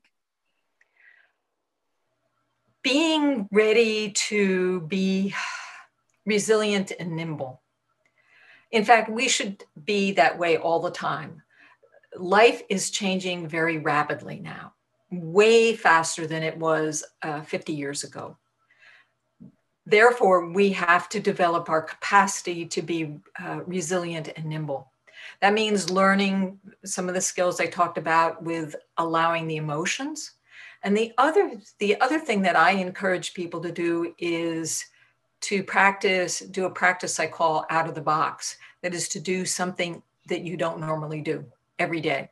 Being 2.83 3.49
ready 3.53 4.11
to 4.29 4.81
be 4.83 5.35
resilient 6.25 6.93
and 6.99 7.15
nimble. 7.17 7.63
In 8.73 8.85
fact, 8.85 9.09
we 9.09 9.29
should 9.29 9.65
be 9.83 10.13
that 10.13 10.39
way 10.39 10.57
all 10.57 10.81
the 10.81 10.91
time. 10.91 11.43
Life 12.17 12.63
is 12.69 12.91
changing 12.91 13.49
very 13.49 13.79
rapidly 13.79 14.41
now, 14.41 14.75
way 15.11 15.77
faster 15.77 16.27
than 16.27 16.43
it 16.43 16.59
was 16.59 17.05
uh, 17.23 17.43
50 17.43 17.73
years 17.73 18.03
ago. 18.03 18.37
Therefore, 19.87 20.49
we 20.49 20.71
have 20.71 21.09
to 21.11 21.21
develop 21.21 21.69
our 21.69 21.83
capacity 21.83 22.67
to 22.67 22.83
be 22.83 23.19
uh, 23.43 23.61
resilient 23.67 24.31
and 24.37 24.47
nimble. 24.47 24.91
That 25.41 25.55
means 25.55 25.91
learning 25.91 26.59
some 26.85 27.09
of 27.09 27.15
the 27.15 27.21
skills 27.21 27.61
I 27.61 27.67
talked 27.67 27.99
about 27.99 28.43
with 28.43 28.75
allowing 28.99 29.47
the 29.47 29.57
emotions. 29.57 30.33
And 30.83 30.97
the 30.97 31.13
other, 31.19 31.53
the 31.79 32.01
other 32.01 32.19
thing 32.19 32.43
that 32.43 32.57
I 32.57 32.73
encourage 32.73 33.35
people 33.35 33.61
to 33.61 33.73
do 33.73 34.15
is 34.19 34.85
to 35.43 35.63
practice, 35.63 36.41
do 36.41 36.65
a 36.65 36.71
practice 36.71 37.21
I 37.21 37.27
call 37.27 37.67
out 37.71 37.89
of 37.89 37.95
the 37.95 38.01
box. 38.01 38.57
That 38.83 38.95
is 38.95 39.09
to 39.11 39.21
do 39.21 39.45
something 39.45 40.03
that 40.29 40.43
you 40.43 40.57
don't 40.57 40.81
normally 40.81 41.21
do 41.21 41.45
every 41.79 42.01
day. 42.01 42.31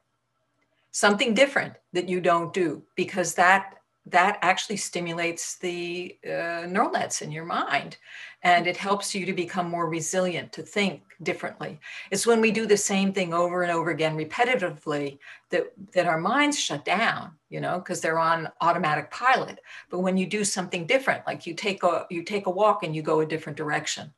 Something 0.90 1.34
different 1.34 1.74
that 1.92 2.08
you 2.08 2.20
don't 2.20 2.52
do, 2.52 2.82
because 2.96 3.34
that 3.34 3.73
that 4.06 4.38
actually 4.42 4.76
stimulates 4.76 5.56
the 5.56 6.16
uh, 6.26 6.66
neural 6.68 6.90
nets 6.90 7.22
in 7.22 7.32
your 7.32 7.44
mind 7.44 7.96
and 8.42 8.66
it 8.66 8.76
helps 8.76 9.14
you 9.14 9.24
to 9.24 9.32
become 9.32 9.70
more 9.70 9.88
resilient 9.88 10.52
to 10.52 10.62
think 10.62 11.02
differently. 11.22 11.80
It's 12.10 12.26
when 12.26 12.42
we 12.42 12.50
do 12.50 12.66
the 12.66 12.76
same 12.76 13.14
thing 13.14 13.32
over 13.32 13.62
and 13.62 13.72
over 13.72 13.90
again 13.90 14.16
repetitively 14.16 15.18
that 15.50 15.72
that 15.92 16.06
our 16.06 16.18
minds 16.18 16.58
shut 16.58 16.84
down 16.84 17.32
you 17.48 17.60
know 17.60 17.78
because 17.78 18.00
they're 18.00 18.18
on 18.18 18.48
automatic 18.60 19.10
pilot. 19.10 19.60
But 19.90 20.00
when 20.00 20.16
you 20.16 20.26
do 20.26 20.44
something 20.44 20.86
different 20.86 21.26
like 21.26 21.46
you 21.46 21.54
take 21.54 21.82
a 21.82 22.06
you 22.10 22.22
take 22.22 22.46
a 22.46 22.50
walk 22.50 22.82
and 22.82 22.94
you 22.94 23.02
go 23.02 23.20
a 23.20 23.26
different 23.26 23.56
direction 23.56 24.12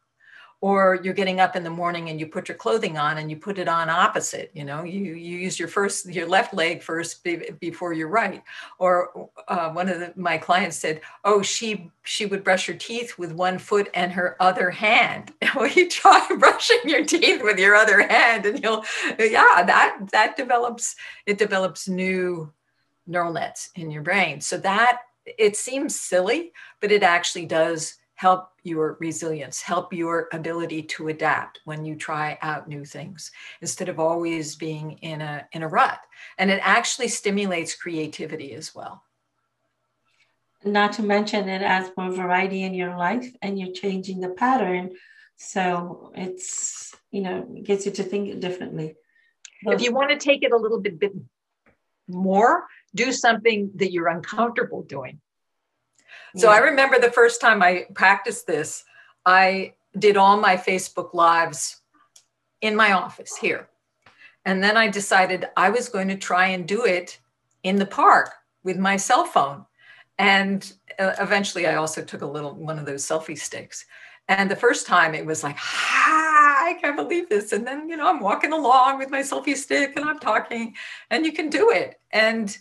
or 0.61 0.99
you're 1.03 1.15
getting 1.15 1.39
up 1.39 1.55
in 1.55 1.63
the 1.63 1.71
morning 1.71 2.09
and 2.09 2.19
you 2.19 2.27
put 2.27 2.49
your 2.49 2.57
clothing 2.57 2.97
on 2.97 3.19
and 3.19 3.31
you 3.31 3.37
put 3.37 3.59
it 3.59 3.69
on 3.69 3.91
opposite 3.91 4.51
you 4.55 4.65
know 4.65 4.83
you 4.85 5.15
you 5.15 5.39
use 5.39 5.59
your 5.59 5.69
first 5.69 6.07
your 6.07 6.27
left 6.27 6.55
leg 6.55 6.83
first 6.83 7.23
be, 7.23 7.51
before 7.61 7.93
your 7.93 8.09
right. 8.09 8.43
Or 8.79 9.29
uh, 9.49 9.71
one 9.71 9.89
of 9.89 10.01
the, 10.01 10.13
my 10.17 10.39
clients 10.39 10.77
said 10.77 11.01
oh 11.25 11.43
she 11.43 11.91
she 12.05 12.27
would 12.27 12.45
brush 12.45 12.67
her 12.67 12.75
teeth 12.75 13.19
with 13.19 13.33
one 13.33 13.59
foot 13.59 13.89
and 13.95 14.13
her 14.13 14.37
other 14.41 14.71
hand. 14.71 15.33
Well 15.55 15.69
you 15.69 15.89
try 15.89 16.27
brushing 16.39 16.81
your 16.85 17.05
teeth 17.05 17.43
with 17.43 17.59
your 17.59 17.75
other 17.75 18.07
hand 18.07 18.45
and 18.47 18.63
you'll 18.63 18.85
yeah 19.19 19.63
that 19.63 20.09
that 20.13 20.37
develops 20.37 20.97
it 21.25 21.39
develops 21.39 21.89
new 21.89 22.53
neural 23.07 23.33
nets 23.33 23.71
in 23.75 23.91
your 23.91 24.03
brain. 24.03 24.41
So 24.41 24.59
that 24.59 25.03
it 25.27 25.57
seems 25.57 25.99
silly 25.99 26.53
but 26.81 26.93
it 26.93 27.03
actually 27.03 27.47
does 27.47 27.97
help 28.17 28.49
your 28.63 28.97
resilience, 28.99 29.63
help 29.63 29.93
your 29.93 30.29
ability 30.33 30.83
to 30.83 31.09
adapt 31.09 31.61
when 31.65 31.85
you 31.85 31.95
try 31.95 32.39
out 32.43 32.67
new 32.67 32.85
things 32.85 33.31
instead 33.61 33.89
of 33.89 34.01
always 34.01 34.57
being 34.57 34.93
in 35.03 35.21
a 35.21 35.47
in 35.53 35.63
a 35.63 35.69
rut. 35.69 36.01
And 36.39 36.51
it 36.51 36.61
actually 36.63 37.09
stimulates 37.09 37.77
creativity 37.77 38.55
as 38.55 38.75
well. 38.75 39.03
Not 40.65 40.95
to 40.95 41.03
mention 41.03 41.49
it 41.49 41.63
adds 41.63 41.91
more 41.97 42.11
variety 42.11 42.63
in 42.65 42.75
your 42.75 42.97
life 42.97 43.31
and 43.43 43.59
you're 43.59 43.73
changing 43.73 44.21
the 44.21 44.31
pattern. 44.31 44.93
So 45.37 46.13
it's, 46.17 46.95
you 47.11 47.21
know, 47.21 47.43
gets 47.63 47.85
you 47.85 47.93
to 47.93 48.03
think 48.03 48.41
differently. 48.41 48.97
If 49.63 49.83
you 49.83 49.93
want 49.93 50.11
to 50.11 50.17
take 50.17 50.43
it 50.43 50.53
a 50.53 50.57
little 50.57 50.81
bit, 50.81 50.99
bit 50.99 51.13
more, 52.09 52.67
do 52.95 53.13
something 53.13 53.71
that 53.75 53.93
you're 53.93 54.09
uncomfortable 54.09 54.83
doing 54.83 55.21
so 56.37 56.51
I 56.51 56.59
remember 56.59 56.99
the 56.99 57.11
first 57.11 57.41
time 57.41 57.63
I 57.63 57.87
practiced 57.95 58.47
this, 58.47 58.85
I 59.25 59.75
did 59.99 60.17
all 60.17 60.37
my 60.39 60.57
Facebook 60.57 61.15
lives 61.15 61.81
in 62.61 62.77
my 62.77 62.93
office 62.93 63.37
here. 63.37 63.69
And 64.45 64.63
then 64.63 64.77
I 64.77 64.89
decided 64.89 65.49
I 65.57 65.71
was 65.71 65.89
going 65.89 66.09
to 66.09 66.17
try 66.17 66.49
and 66.49 66.69
do 66.69 66.85
it 66.85 67.19
in 67.63 67.77
the 67.77 67.87
park 67.87 68.31
with 68.63 68.79
my 68.79 68.97
cell 68.97 69.25
phone. 69.25 69.67
And 70.19 70.73
uh, 70.99 71.15
eventually 71.19 71.67
I 71.67 71.77
also 71.77 72.03
took 72.03 72.23
a 72.23 72.27
little 72.27 72.55
one 72.55 72.79
of 72.79 72.87
those 72.87 73.05
selfie 73.05 73.39
sticks. 73.39 73.85
And 74.29 74.51
the 74.51 74.57
first 74.57 74.87
time 74.87 75.15
it 75.15 75.27
was 75.27 75.43
like, 75.43 75.57
ah, 75.59 76.67
I 76.67 76.75
can't 76.81 76.97
believe 76.97 77.29
this. 77.29 77.53
And 77.53 77.67
then, 77.67 77.89
you 77.89 77.97
know, 77.97 78.09
I'm 78.09 78.21
walking 78.21 78.53
along 78.53 78.99
with 78.99 79.11
my 79.11 79.21
selfie 79.21 79.57
stick 79.57 79.95
and 79.97 80.05
I'm 80.05 80.19
talking, 80.19 80.75
and 81.11 81.25
you 81.25 81.33
can 81.33 81.49
do 81.49 81.71
it. 81.71 82.01
And 82.11 82.57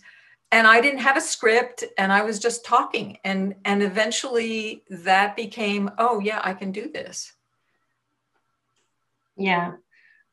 and 0.52 0.66
I 0.66 0.80
didn't 0.80 1.00
have 1.00 1.16
a 1.16 1.20
script 1.20 1.84
and 1.98 2.12
I 2.12 2.22
was 2.22 2.38
just 2.38 2.64
talking 2.64 3.18
and 3.24 3.56
and 3.64 3.82
eventually 3.82 4.84
that 4.90 5.36
became 5.36 5.90
oh 5.98 6.20
yeah 6.20 6.40
I 6.42 6.54
can 6.54 6.72
do 6.72 6.90
this. 6.90 7.32
Yeah. 9.36 9.72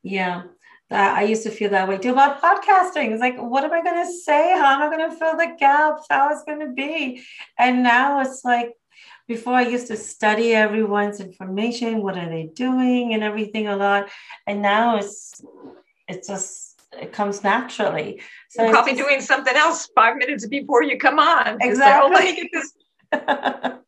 Yeah. 0.01 0.43
That 0.89 1.17
I 1.17 1.23
used 1.23 1.43
to 1.43 1.49
feel 1.49 1.71
that 1.71 1.87
way 1.87 1.97
too 1.97 2.11
about 2.11 2.41
podcasting. 2.41 3.11
It's 3.11 3.21
like, 3.21 3.37
what 3.37 3.63
am 3.63 3.71
I 3.71 3.81
going 3.81 4.05
to 4.05 4.11
say? 4.11 4.51
How 4.51 4.75
am 4.75 4.81
I 4.81 4.95
going 4.95 5.09
to 5.09 5.15
fill 5.15 5.37
the 5.37 5.55
gaps? 5.57 6.05
How 6.09 6.31
is 6.31 6.41
it 6.41 6.45
going 6.45 6.59
to 6.59 6.73
be? 6.73 7.23
And 7.57 7.83
now 7.83 8.21
it's 8.21 8.43
like, 8.45 8.73
before 9.27 9.53
I 9.53 9.61
used 9.61 9.87
to 9.87 9.95
study 9.95 10.53
everyone's 10.53 11.21
information, 11.21 12.03
what 12.03 12.17
are 12.17 12.29
they 12.29 12.49
doing 12.53 13.13
and 13.13 13.23
everything 13.23 13.67
a 13.67 13.77
lot. 13.77 14.09
And 14.45 14.61
now 14.61 14.97
it's, 14.97 15.41
it's 16.07 16.27
just, 16.27 16.72
it 17.01 17.13
comes 17.13 17.43
naturally. 17.43 18.21
So 18.49 18.63
You're 18.63 18.71
probably 18.71 18.93
just, 18.93 19.07
doing 19.07 19.21
something 19.21 19.55
else 19.55 19.89
five 19.95 20.17
minutes 20.17 20.47
before 20.47 20.83
you 20.83 20.97
come 20.97 21.19
on. 21.19 21.57
Oh, 21.61 21.69
exactly. 21.69 22.49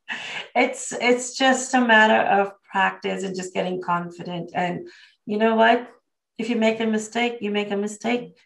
it's 0.56 0.94
it's 0.94 1.36
just 1.36 1.74
a 1.74 1.82
matter 1.82 2.28
of 2.30 2.54
practice 2.72 3.24
and 3.24 3.36
just 3.36 3.54
getting 3.54 3.82
confident. 3.82 4.52
And 4.54 4.88
you 5.26 5.38
know 5.38 5.56
what? 5.56 5.90
If 6.38 6.50
you 6.50 6.56
make 6.56 6.80
a 6.80 6.86
mistake, 6.86 7.38
you 7.42 7.52
make 7.52 7.72
a 7.72 7.78
mistake. 7.78 8.38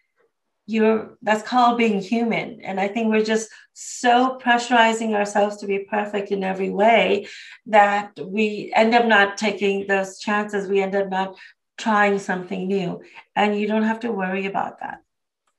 You're 0.66 1.18
that's 1.22 1.42
called 1.42 1.78
being 1.78 2.00
human. 2.00 2.60
And 2.62 2.78
I 2.78 2.88
think 2.88 3.08
we're 3.08 3.24
just 3.24 3.50
so 3.72 4.38
pressurizing 4.40 5.14
ourselves 5.14 5.56
to 5.58 5.66
be 5.66 5.80
perfect 5.80 6.30
in 6.30 6.44
every 6.44 6.70
way 6.70 7.26
that 7.66 8.12
we 8.24 8.72
end 8.74 8.94
up 8.94 9.06
not 9.06 9.36
taking 9.36 9.86
those 9.86 10.18
chances. 10.18 10.68
We 10.68 10.80
end 10.80 10.94
up 10.94 11.08
not 11.08 11.36
trying 11.80 12.18
something 12.18 12.68
new. 12.68 13.02
And 13.34 13.58
you 13.58 13.66
don't 13.66 13.82
have 13.82 14.00
to 14.00 14.12
worry 14.12 14.46
about 14.46 14.80
that. 14.80 15.02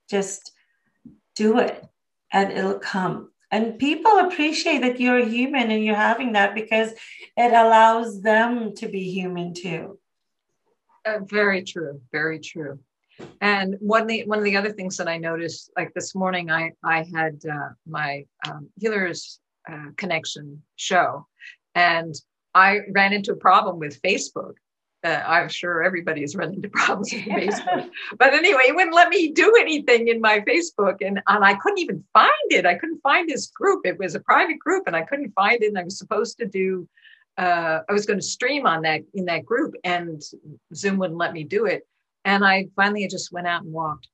Just 0.10 0.52
do 1.36 1.60
it 1.60 1.86
and 2.32 2.52
it'll 2.52 2.80
come. 2.80 3.32
And 3.52 3.78
people 3.78 4.20
appreciate 4.20 4.82
that 4.82 5.00
you're 5.00 5.26
human 5.26 5.72
and 5.72 5.84
you're 5.84 5.96
having 5.96 6.34
that 6.34 6.56
because 6.56 6.92
it 7.36 7.52
allows 7.52 8.22
them 8.22 8.74
to 8.76 8.88
be 8.88 9.12
human 9.12 9.54
too. 9.54 10.00
Uh, 11.06 11.20
very 11.26 11.64
true. 11.64 12.02
Very 12.12 12.40
true. 12.40 12.80
And 13.42 13.76
one 13.80 14.04
of 14.04 14.08
the 14.08 14.24
one 14.26 14.40
of 14.40 14.46
the 14.46 14.56
other 14.56 14.72
things 14.72 14.98
that 14.98 15.08
I 15.08 15.18
noticed, 15.18 15.70
like 15.78 15.94
this 15.94 16.16
morning, 16.16 16.50
I 16.50 16.72
I 16.84 17.06
had 17.14 17.42
uh, 17.46 17.70
my 17.86 18.26
um, 18.48 18.70
healers 18.80 19.40
uh, 19.72 19.88
connection 19.98 20.64
show, 20.76 21.28
and 21.76 22.16
I 22.56 22.80
ran 22.92 23.14
into 23.14 23.34
a 23.34 23.36
problem 23.36 23.78
with 23.80 24.02
Facebook 24.02 24.54
uh, 25.04 25.24
I'm 25.26 25.50
sure 25.50 25.84
everybody's 25.84 26.36
run 26.36 26.54
into 26.54 26.70
problems 26.70 27.12
with 27.12 27.24
Facebook. 27.26 27.90
but 28.18 28.34
anyway, 28.34 28.64
it 28.68 28.76
wouldn't 28.76 28.96
let 28.96 29.10
me 29.10 29.32
do 29.32 29.54
anything 29.60 30.10
in 30.10 30.22
my 30.22 30.42
Facebook. 30.42 30.98
And, 31.02 31.22
and 31.28 31.44
I 31.44 31.56
couldn't 31.56 31.80
even 31.80 32.04
find 32.14 32.30
it. 32.50 32.66
I 32.66 32.76
couldn't 32.76 33.02
find 33.02 33.28
this 33.28 33.48
group. 33.48 33.86
It 33.86 33.98
was 33.98 34.16
a 34.16 34.20
private 34.20 34.60
group 34.60 34.84
and 34.88 34.96
I 34.96 35.02
couldn't 35.02 35.34
find 35.34 35.62
it. 35.64 35.68
And 35.68 35.78
I 35.78 35.84
was 35.84 35.98
supposed 35.98 36.38
to 36.38 36.46
do, 36.46 36.88
uh, 37.38 37.80
I 37.90 37.94
was 37.94 38.06
going 38.06 38.20
to 38.20 38.26
stream 38.26 38.68
on 38.68 38.84
that 38.84 39.02
in 39.14 39.26
that 39.26 39.46
group 39.46 39.74
and 39.84 40.22
Zoom 40.76 40.98
wouldn't 40.98 41.20
let 41.20 41.34
me 41.34 41.44
do 41.44 41.66
it. 41.66 41.88
And 42.24 42.46
I 42.46 42.68
finally 42.76 43.08
just 43.08 43.32
went 43.32 43.48
out 43.48 43.64
and 43.64 43.74
walked. 43.74 44.08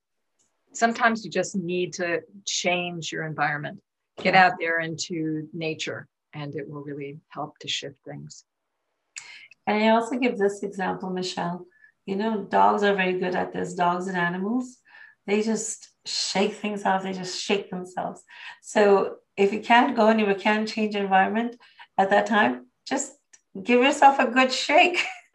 Sometimes 0.72 1.26
you 1.26 1.32
just 1.32 1.56
need 1.56 1.94
to 1.94 2.22
change 2.46 3.12
your 3.12 3.24
environment, 3.24 3.82
get 4.22 4.36
out 4.36 4.54
there 4.60 4.80
into 4.80 5.50
nature, 5.52 6.08
and 6.34 6.56
it 6.56 6.70
will 6.70 6.84
really 6.84 7.18
help 7.30 7.58
to 7.60 7.68
shift 7.68 7.98
things. 8.06 8.46
And 9.68 9.84
I 9.84 9.90
also 9.90 10.18
give 10.18 10.38
this 10.38 10.64
example, 10.64 11.10
Michelle. 11.10 11.66
You 12.06 12.16
know, 12.16 12.44
dogs 12.44 12.84
are 12.84 12.96
very 12.96 13.20
good 13.20 13.36
at 13.36 13.52
this, 13.52 13.74
dogs 13.74 14.08
and 14.08 14.18
animals. 14.18 14.78
They 15.28 15.44
just 15.44 15.90
shake 16.06 16.54
things 16.54 16.86
off, 16.86 17.04
they 17.04 17.12
just 17.12 17.40
shake 17.40 17.70
themselves. 17.70 18.24
So 18.62 19.18
if 19.36 19.52
you 19.52 19.60
can't 19.60 19.96
go 19.96 20.08
anywhere, 20.08 20.36
can't 20.36 20.68
change 20.68 20.96
environment 20.96 21.58
at 21.98 22.10
that 22.12 22.28
time, 22.28 22.68
just 22.88 23.12
give 23.62 23.82
yourself 23.82 24.20
a 24.20 24.28
good 24.28 24.54
shake 24.54 25.04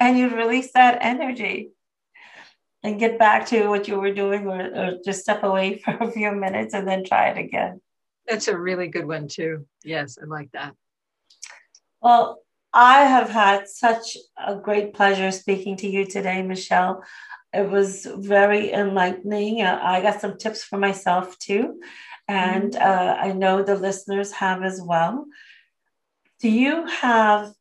and 0.00 0.18
you 0.18 0.28
release 0.30 0.72
that 0.72 0.98
energy 1.00 1.70
and 2.82 2.98
get 2.98 3.18
back 3.18 3.46
to 3.46 3.68
what 3.68 3.86
you 3.86 4.00
were 4.00 4.12
doing 4.12 4.48
or, 4.48 4.60
or 4.60 4.98
just 5.04 5.20
step 5.20 5.44
away 5.44 5.78
for 5.84 5.96
a 6.00 6.10
few 6.10 6.32
minutes 6.32 6.74
and 6.74 6.88
then 6.88 7.04
try 7.04 7.28
it 7.28 7.38
again. 7.38 7.80
That's 8.26 8.48
a 8.48 8.58
really 8.58 8.88
good 8.88 9.06
one, 9.06 9.28
too. 9.28 9.66
Yes, 9.84 10.18
I 10.20 10.26
like 10.26 10.50
that. 10.52 10.74
Well, 12.00 12.40
I 12.72 13.00
have 13.00 13.28
had 13.28 13.68
such 13.68 14.16
a 14.36 14.56
great 14.56 14.94
pleasure 14.94 15.30
speaking 15.32 15.76
to 15.78 15.88
you 15.88 16.06
today, 16.06 16.42
Michelle. 16.42 17.02
It 17.52 17.68
was 17.68 18.06
very 18.06 18.72
enlightening. 18.72 19.62
Uh, 19.62 19.80
I 19.82 20.00
got 20.00 20.20
some 20.20 20.38
tips 20.38 20.62
for 20.62 20.78
myself 20.78 21.36
too, 21.38 21.80
and 22.28 22.72
mm-hmm. 22.72 22.82
uh, 22.82 23.14
I 23.14 23.32
know 23.32 23.62
the 23.62 23.74
listeners 23.74 24.30
have 24.32 24.62
as 24.62 24.80
well. 24.80 25.26
Do 26.40 26.48
you 26.48 26.86
have 26.86 27.52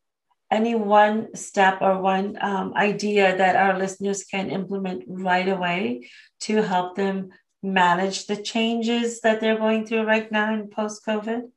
any 0.52 0.76
one 0.76 1.36
step 1.36 1.80
or 1.82 2.02
one 2.02 2.38
um, 2.42 2.74
idea 2.76 3.36
that 3.36 3.56
our 3.56 3.78
listeners 3.78 4.24
can 4.24 4.50
implement 4.50 5.04
right 5.08 5.48
away 5.48 6.10
to 6.42 6.62
help 6.62 6.96
them 6.96 7.30
manage 7.62 8.28
the 8.28 8.38
changes 8.38 9.22
that 9.22 9.42
they're 9.42 9.58
going 9.58 9.86
through 9.86 10.04
right 10.04 10.32
now 10.32 10.54
in 10.54 10.70
post 10.70 11.06
COVID? 11.06 11.50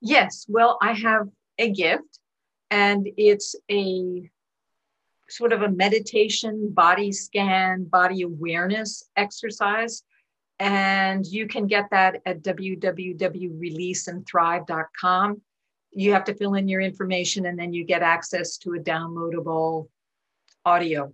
Yes. 0.00 0.46
Well, 0.48 0.78
I 0.80 0.92
have 0.92 1.28
a 1.58 1.70
gift 1.70 2.17
and 2.70 3.08
it's 3.16 3.54
a 3.70 4.28
sort 5.28 5.52
of 5.52 5.62
a 5.62 5.70
meditation, 5.70 6.70
body 6.70 7.12
scan, 7.12 7.84
body 7.84 8.22
awareness 8.22 9.04
exercise. 9.16 10.02
And 10.58 11.24
you 11.26 11.46
can 11.46 11.66
get 11.66 11.90
that 11.90 12.22
at 12.26 12.42
www.releaseandthrive.com. 12.42 15.42
You 15.92 16.12
have 16.12 16.24
to 16.24 16.34
fill 16.34 16.54
in 16.54 16.66
your 16.68 16.80
information 16.80 17.46
and 17.46 17.56
then 17.58 17.72
you 17.72 17.84
get 17.84 18.02
access 18.02 18.58
to 18.58 18.74
a 18.74 18.78
downloadable 18.78 19.88
audio. 20.64 21.12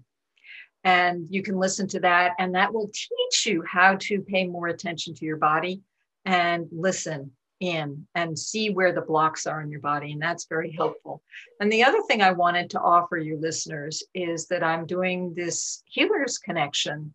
And 0.82 1.26
you 1.30 1.42
can 1.42 1.58
listen 1.58 1.86
to 1.88 2.00
that, 2.00 2.32
and 2.38 2.54
that 2.54 2.74
will 2.74 2.90
teach 2.92 3.46
you 3.46 3.64
how 3.66 3.96
to 4.00 4.20
pay 4.20 4.46
more 4.46 4.68
attention 4.68 5.14
to 5.14 5.24
your 5.24 5.38
body 5.38 5.80
and 6.26 6.66
listen 6.70 7.30
in 7.60 8.06
and 8.14 8.38
see 8.38 8.70
where 8.70 8.92
the 8.92 9.00
blocks 9.00 9.46
are 9.46 9.62
in 9.62 9.70
your 9.70 9.80
body. 9.80 10.12
And 10.12 10.22
that's 10.22 10.46
very 10.46 10.72
helpful. 10.72 11.22
And 11.60 11.72
the 11.72 11.84
other 11.84 12.02
thing 12.02 12.22
I 12.22 12.32
wanted 12.32 12.70
to 12.70 12.80
offer 12.80 13.16
you 13.16 13.38
listeners 13.38 14.02
is 14.14 14.46
that 14.48 14.62
I'm 14.62 14.86
doing 14.86 15.34
this 15.34 15.82
Healers 15.86 16.38
Connection 16.38 17.14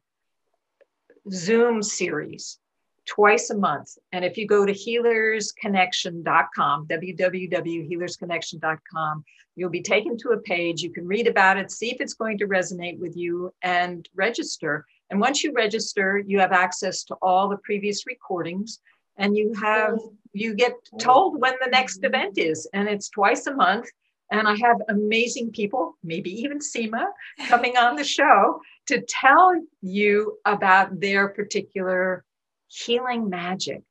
Zoom 1.32 1.84
series 1.84 2.60
twice 3.06 3.50
a 3.50 3.58
month. 3.58 3.98
And 4.12 4.24
if 4.24 4.38
you 4.38 4.48
go 4.48 4.66
to 4.66 4.74
healersconnection.com, 4.74 6.88
www.healersconnection.com, 6.88 9.26
you'll 9.56 9.70
be 9.70 9.82
taken 9.82 10.18
to 10.18 10.30
a 10.30 10.42
page. 10.42 10.84
You 10.84 10.92
can 10.92 11.08
read 11.08 11.28
about 11.28 11.58
it, 11.58 11.72
see 11.72 11.92
if 11.92 12.00
it's 12.00 12.14
going 12.14 12.38
to 12.38 12.48
resonate 12.48 13.00
with 13.00 13.18
you, 13.18 13.52
and 13.64 14.08
register. 14.16 14.86
And 15.10 15.20
once 15.20 15.44
you 15.44 15.52
register, 15.54 16.20
you 16.20 16.40
have 16.40 16.52
access 16.52 17.04
to 17.06 17.16
all 17.16 17.50
the 17.50 17.58
previous 17.58 18.06
recordings 18.06 18.80
and 19.18 19.36
you 19.36 19.52
have 19.60 19.98
you 20.34 20.54
get 20.56 20.74
told 21.00 21.40
when 21.40 21.54
the 21.62 21.70
next 21.70 22.04
event 22.04 22.38
is 22.38 22.68
and 22.74 22.88
it's 22.88 23.10
twice 23.10 23.48
a 23.48 23.54
month. 23.54 23.88
And 24.32 24.48
i 24.48 24.56
have 24.58 24.78
amazing 24.90 25.52
people 25.52 25.98
maybe 26.04 26.30
even 26.42 26.60
seema 26.60 27.06
coming 27.48 27.78
on 27.78 27.96
the 27.96 28.04
show 28.04 28.62
to 28.86 29.02
tell 29.02 29.60
you 29.82 30.38
about 30.46 31.00
their 31.00 31.30
particular 31.30 32.24
healing 32.68 33.30
magic. 33.30 33.82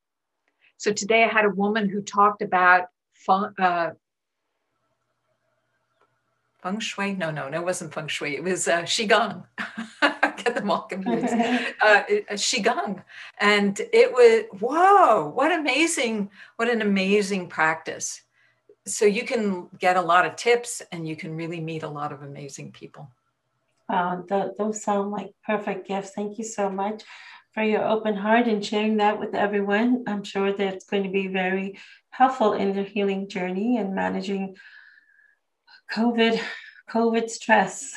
So 0.77 0.93
today 0.93 1.25
i 1.25 1.29
had 1.29 1.45
a 1.45 1.51
woman 1.51 1.89
who 1.89 2.03
talked 2.03 2.43
about 2.43 2.85
feng, 3.15 3.53
uh, 3.59 3.91
feng 6.63 6.79
shui. 6.79 7.15
No 7.15 7.33
no 7.33 7.49
no 7.49 7.59
it 7.59 7.65
wasn't 7.65 7.93
feng 7.93 8.07
shui. 8.07 8.37
It 8.37 8.45
was 8.45 8.69
uh, 8.69 8.83
qigong 8.83 9.45
them 10.59 10.71
all 10.71 10.83
confused. 10.83 11.33
uh, 11.83 12.03
Qigong. 12.33 13.03
And 13.39 13.81
it 13.93 14.13
was, 14.13 14.45
whoa, 14.61 15.29
what 15.29 15.53
amazing, 15.53 16.31
what 16.57 16.69
an 16.69 16.83
amazing 16.83 17.49
practice. 17.49 18.23
So 18.87 19.05
you 19.05 19.25
can 19.25 19.69
get 19.79 19.97
a 19.97 20.03
lot 20.03 20.27
of 20.27 20.37
tips 20.37 20.83
and 20.93 21.07
you 21.07 21.17
can 21.17 21.37
really 21.37 21.61
meet 21.61 21.83
a 21.83 21.89
lot 21.89 22.13
of 22.13 22.23
amazing 22.23 22.73
people. 22.73 23.11
Uh, 23.89 24.23
those 24.59 24.83
sound 24.83 25.11
like 25.11 25.33
perfect 25.47 25.89
gifts. 25.89 26.11
Thank 26.11 26.39
you 26.39 26.45
so 26.45 26.69
much 26.69 27.03
for 27.53 27.63
your 27.63 27.87
open 27.87 28.15
heart 28.15 28.47
and 28.47 28.65
sharing 28.65 28.99
that 28.99 29.19
with 29.19 29.35
everyone. 29.35 30.05
I'm 30.07 30.23
sure 30.25 30.53
that's 30.53 30.85
going 30.85 31.05
to 31.05 31.09
be 31.11 31.29
very 31.29 31.79
helpful 32.11 32.53
in 32.53 32.75
their 32.75 32.85
healing 32.85 33.29
journey 33.29 33.79
and 33.79 33.95
managing 33.95 34.57
COVID, 35.91 36.41
COVID 36.91 37.31
stress. 37.31 37.95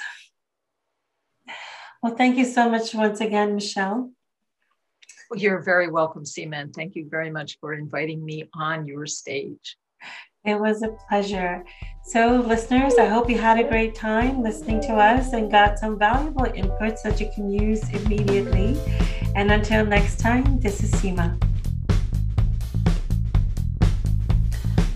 Well, 2.02 2.16
thank 2.16 2.36
you 2.38 2.46
so 2.46 2.68
much 2.68 2.96
once 2.96 3.22
again, 3.22 3.54
Michelle. 3.54 4.12
Well, 5.30 5.40
you're 5.40 5.62
very 5.62 5.88
welcome, 5.88 6.24
Seema. 6.24 6.74
Thank 6.74 6.96
you 6.96 7.08
very 7.08 7.30
much 7.30 7.60
for 7.60 7.74
inviting 7.74 8.26
me 8.26 8.50
on 8.56 8.88
your 8.88 9.06
stage. 9.06 9.78
It 10.44 10.60
was 10.60 10.82
a 10.82 10.98
pleasure. 11.08 11.64
So, 12.04 12.44
listeners, 12.48 12.96
I 12.96 13.06
hope 13.06 13.30
you 13.30 13.38
had 13.38 13.60
a 13.60 13.64
great 13.64 13.94
time 13.94 14.42
listening 14.42 14.82
to 14.82 14.94
us 14.94 15.34
and 15.34 15.52
got 15.52 15.78
some 15.78 16.00
valuable 16.00 16.46
inputs 16.46 17.04
that 17.04 17.22
you 17.22 17.30
can 17.36 17.52
use 17.52 17.88
immediately. 17.92 18.80
And 19.36 19.52
until 19.52 19.86
next 19.86 20.20
time, 20.20 20.60
this 20.60 20.82
is 20.82 20.92
Seema. 20.94 21.40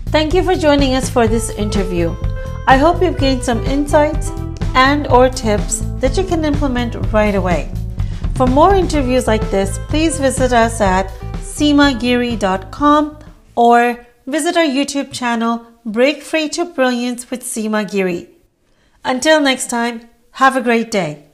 Thank 0.06 0.34
you 0.34 0.42
for 0.42 0.56
joining 0.56 0.94
us 0.94 1.08
for 1.08 1.28
this 1.28 1.50
interview. 1.50 2.16
I 2.66 2.78
hope 2.78 3.00
you've 3.00 3.18
gained 3.18 3.44
some 3.44 3.64
insights 3.66 4.32
and 4.76 5.08
or 5.08 5.28
tips 5.28 5.80
that 5.98 6.16
you 6.16 6.22
can 6.22 6.44
implement 6.44 6.94
right 7.12 7.34
away. 7.34 7.68
For 8.36 8.46
more 8.46 8.74
interviews 8.74 9.26
like 9.26 9.50
this, 9.50 9.78
please 9.88 10.20
visit 10.20 10.52
us 10.52 10.80
at 10.80 11.08
seemagiri.com 11.40 13.18
or 13.56 14.06
visit 14.26 14.56
our 14.56 14.64
YouTube 14.64 15.12
channel 15.12 15.66
Break 15.84 16.22
Free 16.22 16.48
to 16.50 16.66
Brilliance 16.66 17.30
with 17.30 17.42
Seema 17.42 17.90
Giri. 17.90 18.28
Until 19.04 19.40
next 19.40 19.70
time, 19.70 20.02
have 20.32 20.56
a 20.56 20.60
great 20.60 20.90
day. 20.90 21.25